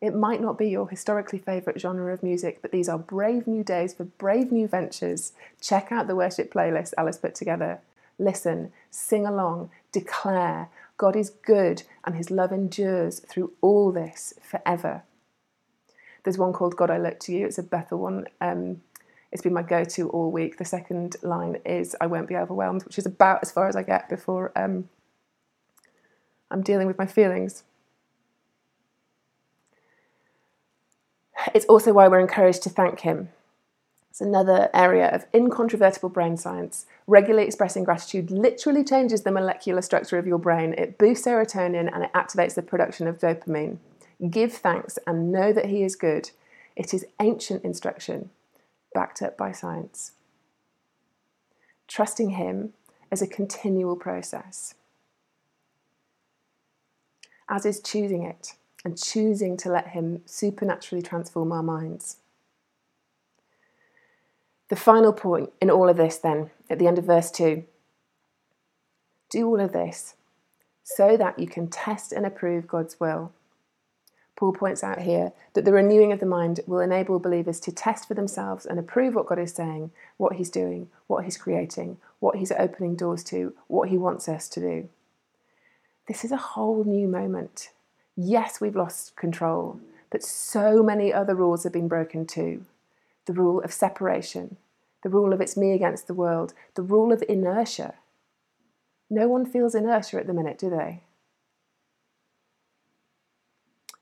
It 0.00 0.12
might 0.12 0.40
not 0.40 0.58
be 0.58 0.68
your 0.68 0.88
historically 0.88 1.38
favourite 1.38 1.80
genre 1.80 2.12
of 2.12 2.24
music, 2.24 2.58
but 2.60 2.72
these 2.72 2.88
are 2.88 2.98
brave 2.98 3.46
new 3.46 3.62
days 3.62 3.94
for 3.94 4.06
brave 4.06 4.50
new 4.50 4.66
ventures. 4.66 5.34
Check 5.60 5.92
out 5.92 6.08
the 6.08 6.16
worship 6.16 6.52
playlist 6.52 6.94
Alice 6.98 7.18
put 7.18 7.36
together. 7.36 7.78
Listen, 8.18 8.72
sing 8.90 9.24
along, 9.24 9.70
declare, 9.92 10.68
God 10.98 11.16
is 11.16 11.30
good 11.30 11.84
and 12.04 12.16
his 12.16 12.30
love 12.30 12.52
endures 12.52 13.20
through 13.20 13.52
all 13.60 13.92
this 13.92 14.34
forever. 14.42 15.04
There's 16.24 16.36
one 16.36 16.52
called 16.52 16.76
God 16.76 16.90
I 16.90 16.98
Look 16.98 17.20
to 17.20 17.32
You. 17.32 17.46
It's 17.46 17.56
a 17.58 17.62
Bethel 17.62 18.00
one. 18.00 18.26
Um, 18.40 18.82
it's 19.30 19.42
been 19.42 19.54
my 19.54 19.62
go 19.62 19.84
to 19.84 20.08
all 20.10 20.32
week. 20.32 20.58
The 20.58 20.64
second 20.64 21.16
line 21.22 21.58
is 21.64 21.94
I 22.00 22.06
won't 22.06 22.28
be 22.28 22.36
overwhelmed, 22.36 22.84
which 22.84 22.98
is 22.98 23.06
about 23.06 23.38
as 23.42 23.52
far 23.52 23.68
as 23.68 23.76
I 23.76 23.82
get 23.84 24.08
before 24.08 24.52
um, 24.56 24.88
I'm 26.50 26.62
dealing 26.62 26.88
with 26.88 26.98
my 26.98 27.06
feelings. 27.06 27.62
It's 31.54 31.66
also 31.66 31.92
why 31.92 32.08
we're 32.08 32.18
encouraged 32.18 32.64
to 32.64 32.70
thank 32.70 33.00
him 33.00 33.28
it's 34.18 34.26
another 34.26 34.68
area 34.74 35.08
of 35.10 35.26
incontrovertible 35.32 36.08
brain 36.08 36.36
science. 36.36 36.86
Regularly 37.06 37.46
expressing 37.46 37.84
gratitude 37.84 38.32
literally 38.32 38.82
changes 38.82 39.22
the 39.22 39.30
molecular 39.30 39.80
structure 39.80 40.18
of 40.18 40.26
your 40.26 40.40
brain. 40.40 40.74
It 40.76 40.98
boosts 40.98 41.24
serotonin 41.24 41.88
and 41.94 42.02
it 42.02 42.12
activates 42.14 42.56
the 42.56 42.62
production 42.62 43.06
of 43.06 43.20
dopamine. 43.20 43.78
Give 44.28 44.52
thanks 44.52 44.98
and 45.06 45.30
know 45.30 45.52
that 45.52 45.66
He 45.66 45.84
is 45.84 45.94
good. 45.94 46.32
It 46.74 46.92
is 46.92 47.06
ancient 47.20 47.62
instruction, 47.62 48.30
backed 48.92 49.22
up 49.22 49.38
by 49.38 49.52
science. 49.52 50.14
Trusting 51.86 52.30
Him 52.30 52.72
is 53.12 53.22
a 53.22 53.26
continual 53.28 53.94
process, 53.94 54.74
as 57.48 57.64
is 57.64 57.80
choosing 57.80 58.24
it 58.24 58.54
and 58.84 59.00
choosing 59.00 59.56
to 59.58 59.70
let 59.70 59.90
Him 59.90 60.22
supernaturally 60.26 61.02
transform 61.02 61.52
our 61.52 61.62
minds. 61.62 62.16
The 64.68 64.76
final 64.76 65.12
point 65.12 65.50
in 65.60 65.70
all 65.70 65.88
of 65.88 65.96
this, 65.96 66.18
then, 66.18 66.50
at 66.68 66.78
the 66.78 66.86
end 66.86 66.98
of 66.98 67.04
verse 67.04 67.30
2 67.30 67.64
Do 69.30 69.46
all 69.46 69.60
of 69.60 69.72
this 69.72 70.14
so 70.84 71.18
that 71.18 71.38
you 71.38 71.46
can 71.46 71.68
test 71.68 72.12
and 72.12 72.24
approve 72.24 72.66
God's 72.66 72.98
will. 72.98 73.32
Paul 74.36 74.52
points 74.52 74.82
out 74.82 75.00
here 75.00 75.32
that 75.52 75.64
the 75.64 75.72
renewing 75.72 76.12
of 76.12 76.20
the 76.20 76.26
mind 76.26 76.60
will 76.66 76.80
enable 76.80 77.18
believers 77.18 77.60
to 77.60 77.72
test 77.72 78.08
for 78.08 78.14
themselves 78.14 78.64
and 78.64 78.78
approve 78.78 79.14
what 79.14 79.26
God 79.26 79.38
is 79.38 79.52
saying, 79.52 79.90
what 80.16 80.36
He's 80.36 80.48
doing, 80.48 80.88
what 81.08 81.24
He's 81.24 81.36
creating, 81.36 81.98
what 82.20 82.36
He's 82.36 82.52
opening 82.52 82.94
doors 82.94 83.24
to, 83.24 83.52
what 83.66 83.88
He 83.88 83.98
wants 83.98 84.28
us 84.28 84.48
to 84.50 84.60
do. 84.60 84.88
This 86.06 86.24
is 86.24 86.32
a 86.32 86.36
whole 86.36 86.84
new 86.84 87.08
moment. 87.08 87.70
Yes, 88.16 88.60
we've 88.60 88.76
lost 88.76 89.16
control, 89.16 89.80
but 90.10 90.22
so 90.22 90.82
many 90.82 91.12
other 91.12 91.34
rules 91.34 91.64
have 91.64 91.72
been 91.72 91.88
broken 91.88 92.26
too. 92.26 92.64
The 93.28 93.34
rule 93.34 93.60
of 93.60 93.74
separation, 93.74 94.56
the 95.02 95.10
rule 95.10 95.34
of 95.34 95.42
it's 95.42 95.54
me 95.54 95.72
against 95.72 96.06
the 96.06 96.14
world, 96.14 96.54
the 96.76 96.82
rule 96.82 97.12
of 97.12 97.22
inertia. 97.28 97.96
No 99.10 99.28
one 99.28 99.44
feels 99.44 99.74
inertia 99.74 100.16
at 100.18 100.26
the 100.26 100.32
minute, 100.32 100.56
do 100.56 100.70
they? 100.70 101.02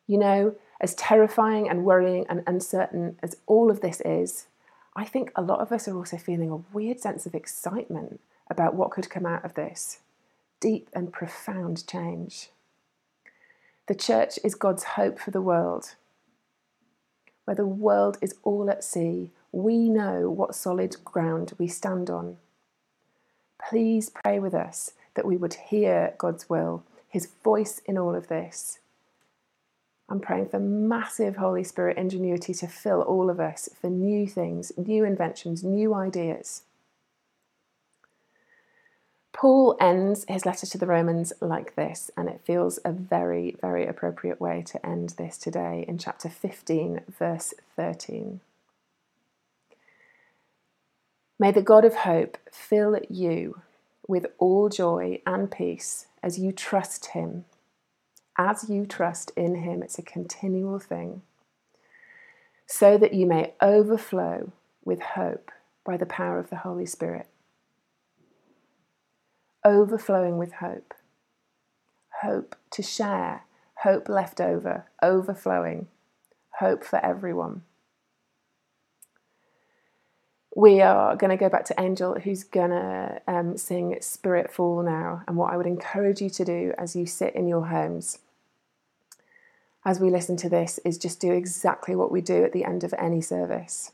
You 0.06 0.18
know, 0.18 0.54
as 0.80 0.94
terrifying 0.94 1.68
and 1.68 1.84
worrying 1.84 2.24
and 2.28 2.44
uncertain 2.46 3.18
as 3.20 3.34
all 3.48 3.68
of 3.68 3.80
this 3.80 4.00
is, 4.02 4.46
I 4.94 5.04
think 5.04 5.32
a 5.34 5.42
lot 5.42 5.58
of 5.58 5.72
us 5.72 5.88
are 5.88 5.96
also 5.96 6.18
feeling 6.18 6.52
a 6.52 6.62
weird 6.72 7.00
sense 7.00 7.26
of 7.26 7.34
excitement 7.34 8.20
about 8.48 8.76
what 8.76 8.92
could 8.92 9.10
come 9.10 9.26
out 9.26 9.44
of 9.44 9.54
this 9.54 9.98
deep 10.60 10.88
and 10.92 11.12
profound 11.12 11.84
change. 11.88 12.50
The 13.88 13.96
church 13.96 14.38
is 14.44 14.54
God's 14.54 14.84
hope 14.84 15.18
for 15.18 15.32
the 15.32 15.42
world. 15.42 15.96
Where 17.46 17.54
the 17.54 17.66
world 17.66 18.18
is 18.20 18.34
all 18.42 18.68
at 18.68 18.84
sea, 18.84 19.30
we 19.50 19.88
know 19.88 20.28
what 20.28 20.54
solid 20.54 20.96
ground 21.04 21.54
we 21.58 21.68
stand 21.68 22.10
on. 22.10 22.36
Please 23.70 24.10
pray 24.10 24.38
with 24.38 24.52
us 24.52 24.92
that 25.14 25.24
we 25.24 25.38
would 25.38 25.54
hear 25.54 26.12
God's 26.18 26.50
will, 26.50 26.84
His 27.08 27.30
voice 27.42 27.80
in 27.86 27.96
all 27.96 28.14
of 28.14 28.28
this, 28.28 28.80
I'm 30.08 30.20
praying 30.20 30.48
for 30.50 30.60
massive 30.60 31.36
Holy 31.36 31.64
Spirit 31.64 31.96
ingenuity 31.96 32.54
to 32.54 32.68
fill 32.68 33.02
all 33.02 33.28
of 33.28 33.40
us 33.40 33.68
for 33.80 33.90
new 33.90 34.26
things, 34.26 34.70
new 34.76 35.04
inventions, 35.04 35.64
new 35.64 35.94
ideas. 35.94 36.62
Paul 39.36 39.76
ends 39.78 40.24
his 40.28 40.46
letter 40.46 40.66
to 40.66 40.78
the 40.78 40.86
Romans 40.86 41.32
like 41.40 41.74
this, 41.74 42.10
and 42.16 42.28
it 42.28 42.40
feels 42.44 42.78
a 42.84 42.92
very, 42.92 43.56
very 43.60 43.86
appropriate 43.86 44.40
way 44.40 44.62
to 44.66 44.84
end 44.84 45.10
this 45.10 45.36
today 45.36 45.84
in 45.86 45.98
chapter 45.98 46.28
15, 46.28 47.02
verse 47.18 47.52
13. 47.76 48.40
May 51.38 51.52
the 51.52 51.60
God 51.60 51.84
of 51.84 51.94
hope 51.96 52.38
fill 52.50 52.98
you 53.10 53.60
with 54.08 54.26
all 54.38 54.70
joy 54.70 55.20
and 55.26 55.50
peace 55.50 56.06
as 56.22 56.38
you 56.38 56.50
trust 56.50 57.06
him 57.06 57.44
as 58.38 58.68
you 58.68 58.86
trust 58.86 59.32
in 59.36 59.56
Him, 59.56 59.82
it's 59.82 59.98
a 59.98 60.02
continual 60.02 60.78
thing, 60.78 61.22
so 62.66 62.98
that 62.98 63.14
you 63.14 63.26
may 63.26 63.54
overflow 63.62 64.52
with 64.84 65.00
hope 65.00 65.50
by 65.84 65.96
the 65.96 66.06
power 66.06 66.38
of 66.38 66.50
the 66.50 66.56
Holy 66.56 66.86
Spirit. 66.86 67.26
Overflowing 69.66 70.38
with 70.38 70.52
hope. 70.54 70.94
Hope 72.22 72.54
to 72.70 72.82
share, 72.82 73.42
hope 73.82 74.08
left 74.08 74.40
over, 74.40 74.86
overflowing, 75.02 75.88
hope 76.60 76.84
for 76.84 77.04
everyone. 77.04 77.62
We 80.54 80.80
are 80.80 81.16
going 81.16 81.30
to 81.30 81.36
go 81.36 81.48
back 81.48 81.64
to 81.66 81.78
Angel, 81.78 82.14
who's 82.20 82.44
going 82.44 82.70
to 82.70 83.20
um, 83.26 83.58
sing 83.58 83.98
Spirit 84.00 84.52
Fall 84.52 84.82
now. 84.82 85.22
And 85.26 85.36
what 85.36 85.52
I 85.52 85.56
would 85.56 85.66
encourage 85.66 86.22
you 86.22 86.30
to 86.30 86.44
do 86.44 86.72
as 86.78 86.94
you 86.94 87.04
sit 87.04 87.34
in 87.34 87.48
your 87.48 87.66
homes 87.66 88.20
as 89.84 90.00
we 90.00 90.10
listen 90.10 90.36
to 90.36 90.48
this 90.48 90.80
is 90.84 90.98
just 90.98 91.20
do 91.20 91.32
exactly 91.32 91.94
what 91.94 92.10
we 92.10 92.20
do 92.20 92.44
at 92.44 92.52
the 92.52 92.64
end 92.64 92.82
of 92.84 92.92
any 92.98 93.20
service. 93.20 93.92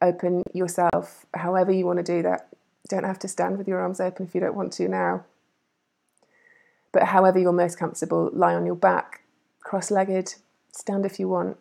Open 0.00 0.44
yourself 0.52 1.26
however 1.34 1.72
you 1.72 1.84
want 1.84 1.98
to 1.98 2.04
do 2.04 2.22
that. 2.22 2.48
You 2.90 2.96
don't 2.96 3.04
have 3.04 3.18
to 3.20 3.28
stand 3.28 3.58
with 3.58 3.68
your 3.68 3.80
arms 3.80 4.00
open 4.00 4.26
if 4.26 4.34
you 4.34 4.40
don't 4.40 4.56
want 4.56 4.72
to 4.74 4.88
now. 4.88 5.24
But 6.90 7.04
however 7.04 7.38
you're 7.38 7.52
most 7.52 7.78
comfortable, 7.78 8.30
lie 8.32 8.54
on 8.54 8.64
your 8.64 8.74
back, 8.74 9.22
cross 9.60 9.90
legged, 9.90 10.36
stand 10.72 11.04
if 11.04 11.20
you 11.20 11.28
want. 11.28 11.58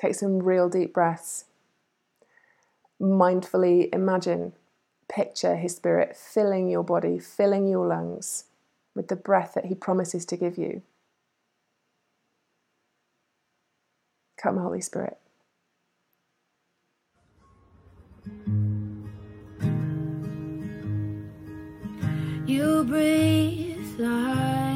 Take 0.00 0.14
some 0.14 0.38
real 0.38 0.68
deep 0.68 0.94
breaths. 0.94 1.46
Mindfully 3.00 3.92
imagine, 3.92 4.52
picture 5.08 5.56
His 5.56 5.74
Spirit 5.74 6.16
filling 6.16 6.68
your 6.68 6.84
body, 6.84 7.18
filling 7.18 7.66
your 7.66 7.86
lungs 7.86 8.44
with 8.94 9.08
the 9.08 9.16
breath 9.16 9.54
that 9.54 9.66
He 9.66 9.74
promises 9.74 10.24
to 10.26 10.36
give 10.36 10.56
you. 10.56 10.82
Come, 14.40 14.58
Holy 14.58 14.80
Spirit. 14.80 15.18
You 22.48 22.82
breathe 22.82 24.00
life, 24.00 24.67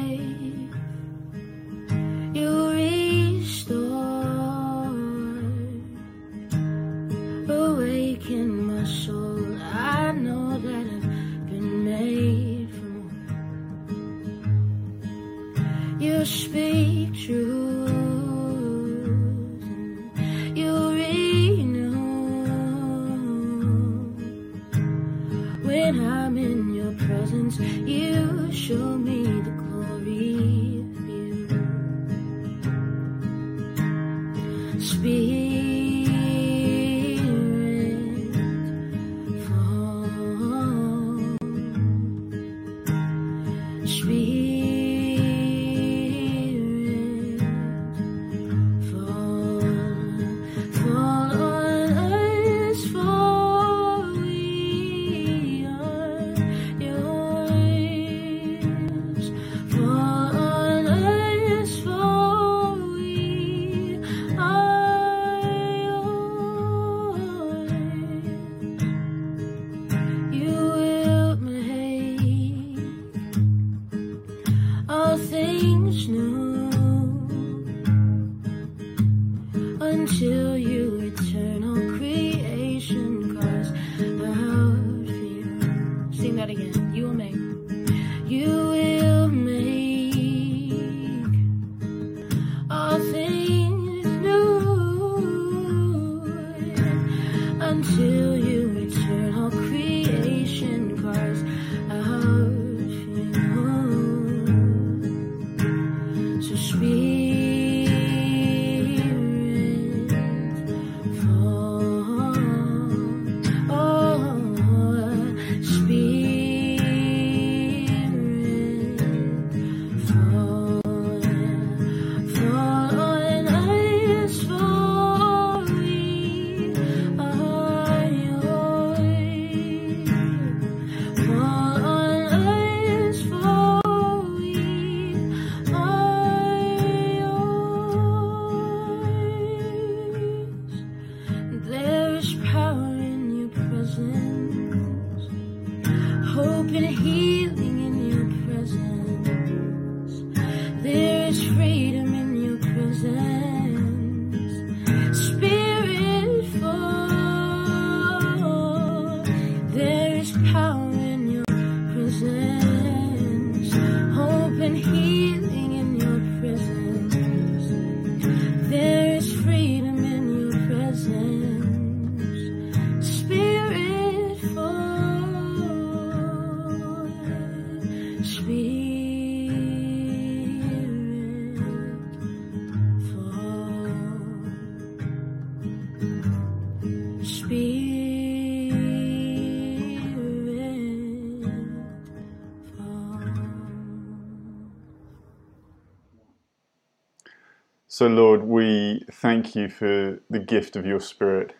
So, 197.95 198.07
Lord, 198.07 198.41
we 198.41 199.05
thank 199.11 199.55
you 199.55 199.69
for 199.69 200.17
the 200.27 200.39
gift 200.39 200.75
of 200.75 200.83
your 200.83 200.99
Spirit. 200.99 201.53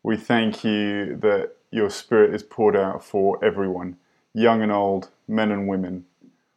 We 0.00 0.16
thank 0.16 0.62
you 0.62 1.16
that 1.16 1.56
your 1.72 1.90
Spirit 1.90 2.32
is 2.36 2.44
poured 2.44 2.76
out 2.76 3.04
for 3.04 3.44
everyone, 3.44 3.96
young 4.32 4.62
and 4.62 4.70
old, 4.70 5.10
men 5.26 5.50
and 5.50 5.66
women, 5.66 6.04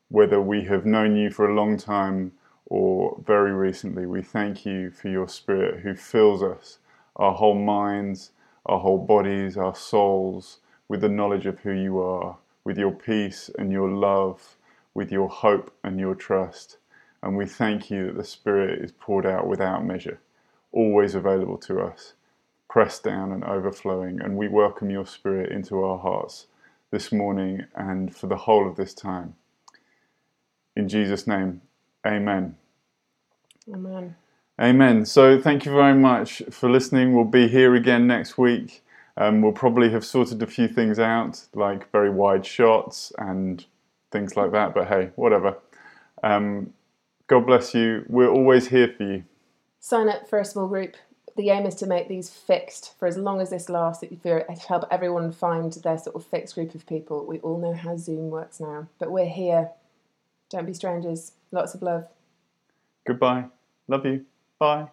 whether 0.10 0.40
we 0.40 0.66
have 0.66 0.86
known 0.86 1.16
you 1.16 1.32
for 1.32 1.50
a 1.50 1.56
long 1.56 1.80
time 1.80 2.34
or 2.68 3.20
very 3.26 3.52
recently. 3.52 4.06
We 4.06 4.22
thank 4.22 4.64
you 4.64 4.92
for 4.92 5.10
your 5.10 5.28
Spirit 5.28 5.80
who 5.80 5.96
fills 5.96 6.44
us, 6.44 6.78
our 7.16 7.34
whole 7.34 7.58
minds, 7.58 8.30
our 8.68 8.78
whole 8.78 9.04
bodies, 9.04 9.58
our 9.58 9.74
souls, 9.74 10.60
with 10.88 11.02
the 11.02 11.10
knowledge 11.10 11.48
of 11.48 11.62
who 11.62 11.72
you 11.72 12.00
are, 12.00 12.38
with 12.64 12.78
your 12.78 12.92
peace 12.92 13.50
and 13.58 13.72
your 13.72 13.90
love, 13.90 14.56
with 14.94 15.12
your 15.12 15.30
hope 15.30 15.76
and 15.84 16.00
your 16.00 16.14
trust. 16.14 16.78
And 17.24 17.36
we 17.38 17.46
thank 17.46 17.90
you 17.92 18.08
that 18.08 18.18
the 18.18 18.24
Spirit 18.24 18.82
is 18.82 18.92
poured 18.92 19.26
out 19.26 19.48
without 19.48 19.86
measure, 19.86 20.20
always 20.72 21.16
available 21.16 21.58
to 21.60 21.82
us, 21.82 22.14
pressed 22.70 23.04
down 23.04 23.32
and 23.32 23.44
overflowing. 23.44 24.22
And 24.22 24.38
we 24.38 24.48
welcome 24.48 24.90
your 24.90 25.06
Spirit 25.06 25.52
into 25.52 25.84
our 25.84 25.98
hearts 25.98 26.48
this 26.92 27.12
morning 27.12 27.66
and 27.76 28.16
for 28.16 28.28
the 28.28 28.38
whole 28.38 28.68
of 28.68 28.76
this 28.76 28.94
time. 28.94 29.36
In 30.76 30.88
Jesus' 30.88 31.28
name, 31.28 31.62
amen. 32.06 32.56
Amen. 33.74 34.16
Amen. 34.60 35.06
So 35.06 35.40
thank 35.40 35.66
you 35.66 35.72
very 35.72 35.94
much 35.96 36.42
for 36.50 36.70
listening. 36.70 37.14
We'll 37.14 37.26
be 37.26 37.48
here 37.48 37.76
again 37.76 38.08
next 38.08 38.38
week. 38.38 38.84
Um, 39.18 39.42
we'll 39.42 39.52
probably 39.52 39.90
have 39.92 40.06
sorted 40.06 40.42
a 40.42 40.48
few 40.48 40.68
things 40.68 41.00
out, 41.00 41.44
like 41.54 41.92
very 41.92 42.10
wide 42.10 42.46
shots 42.46 43.12
and 43.18 43.66
things 44.12 44.36
like 44.38 44.52
that. 44.52 44.74
But 44.74 44.88
hey, 44.88 45.12
whatever. 45.16 45.58
Um, 46.24 46.74
God 47.28 47.46
bless 47.46 47.74
you. 47.74 48.06
We're 48.08 48.30
always 48.30 48.68
here 48.70 48.94
for 48.98 49.04
you. 49.04 49.24
Sign 49.80 50.10
up 50.10 50.30
for 50.30 50.40
a 50.40 50.46
small 50.46 50.68
group. 50.68 50.96
The 51.36 51.50
aim 51.50 51.66
is 51.66 51.76
to 51.76 51.86
make 51.86 52.08
these 52.08 52.30
fixed 52.30 52.98
for 52.98 53.08
as 53.08 53.18
long 53.18 53.42
as 53.42 53.52
this 53.52 53.70
lasts. 53.70 54.04
You 54.04 54.44
help 54.68 54.86
everyone 54.90 55.32
find 55.32 55.72
their 55.72 55.98
sort 55.98 56.16
of 56.16 56.26
fixed 56.26 56.56
group 56.56 56.74
of 56.74 56.88
people. 56.88 57.26
We 57.26 57.40
all 57.40 57.60
know 57.60 57.74
how 57.74 57.96
Zoom 57.96 58.32
works 58.32 58.60
now, 58.60 58.88
but 58.98 59.12
we're 59.12 59.30
here. 59.30 59.70
Don't 60.50 60.66
be 60.66 60.74
strangers. 60.74 61.34
Lots 61.52 61.76
of 61.76 61.82
love. 61.84 62.08
Goodbye. 63.06 63.46
Love 63.88 64.06
you. 64.06 64.26
Bye. 64.58 64.88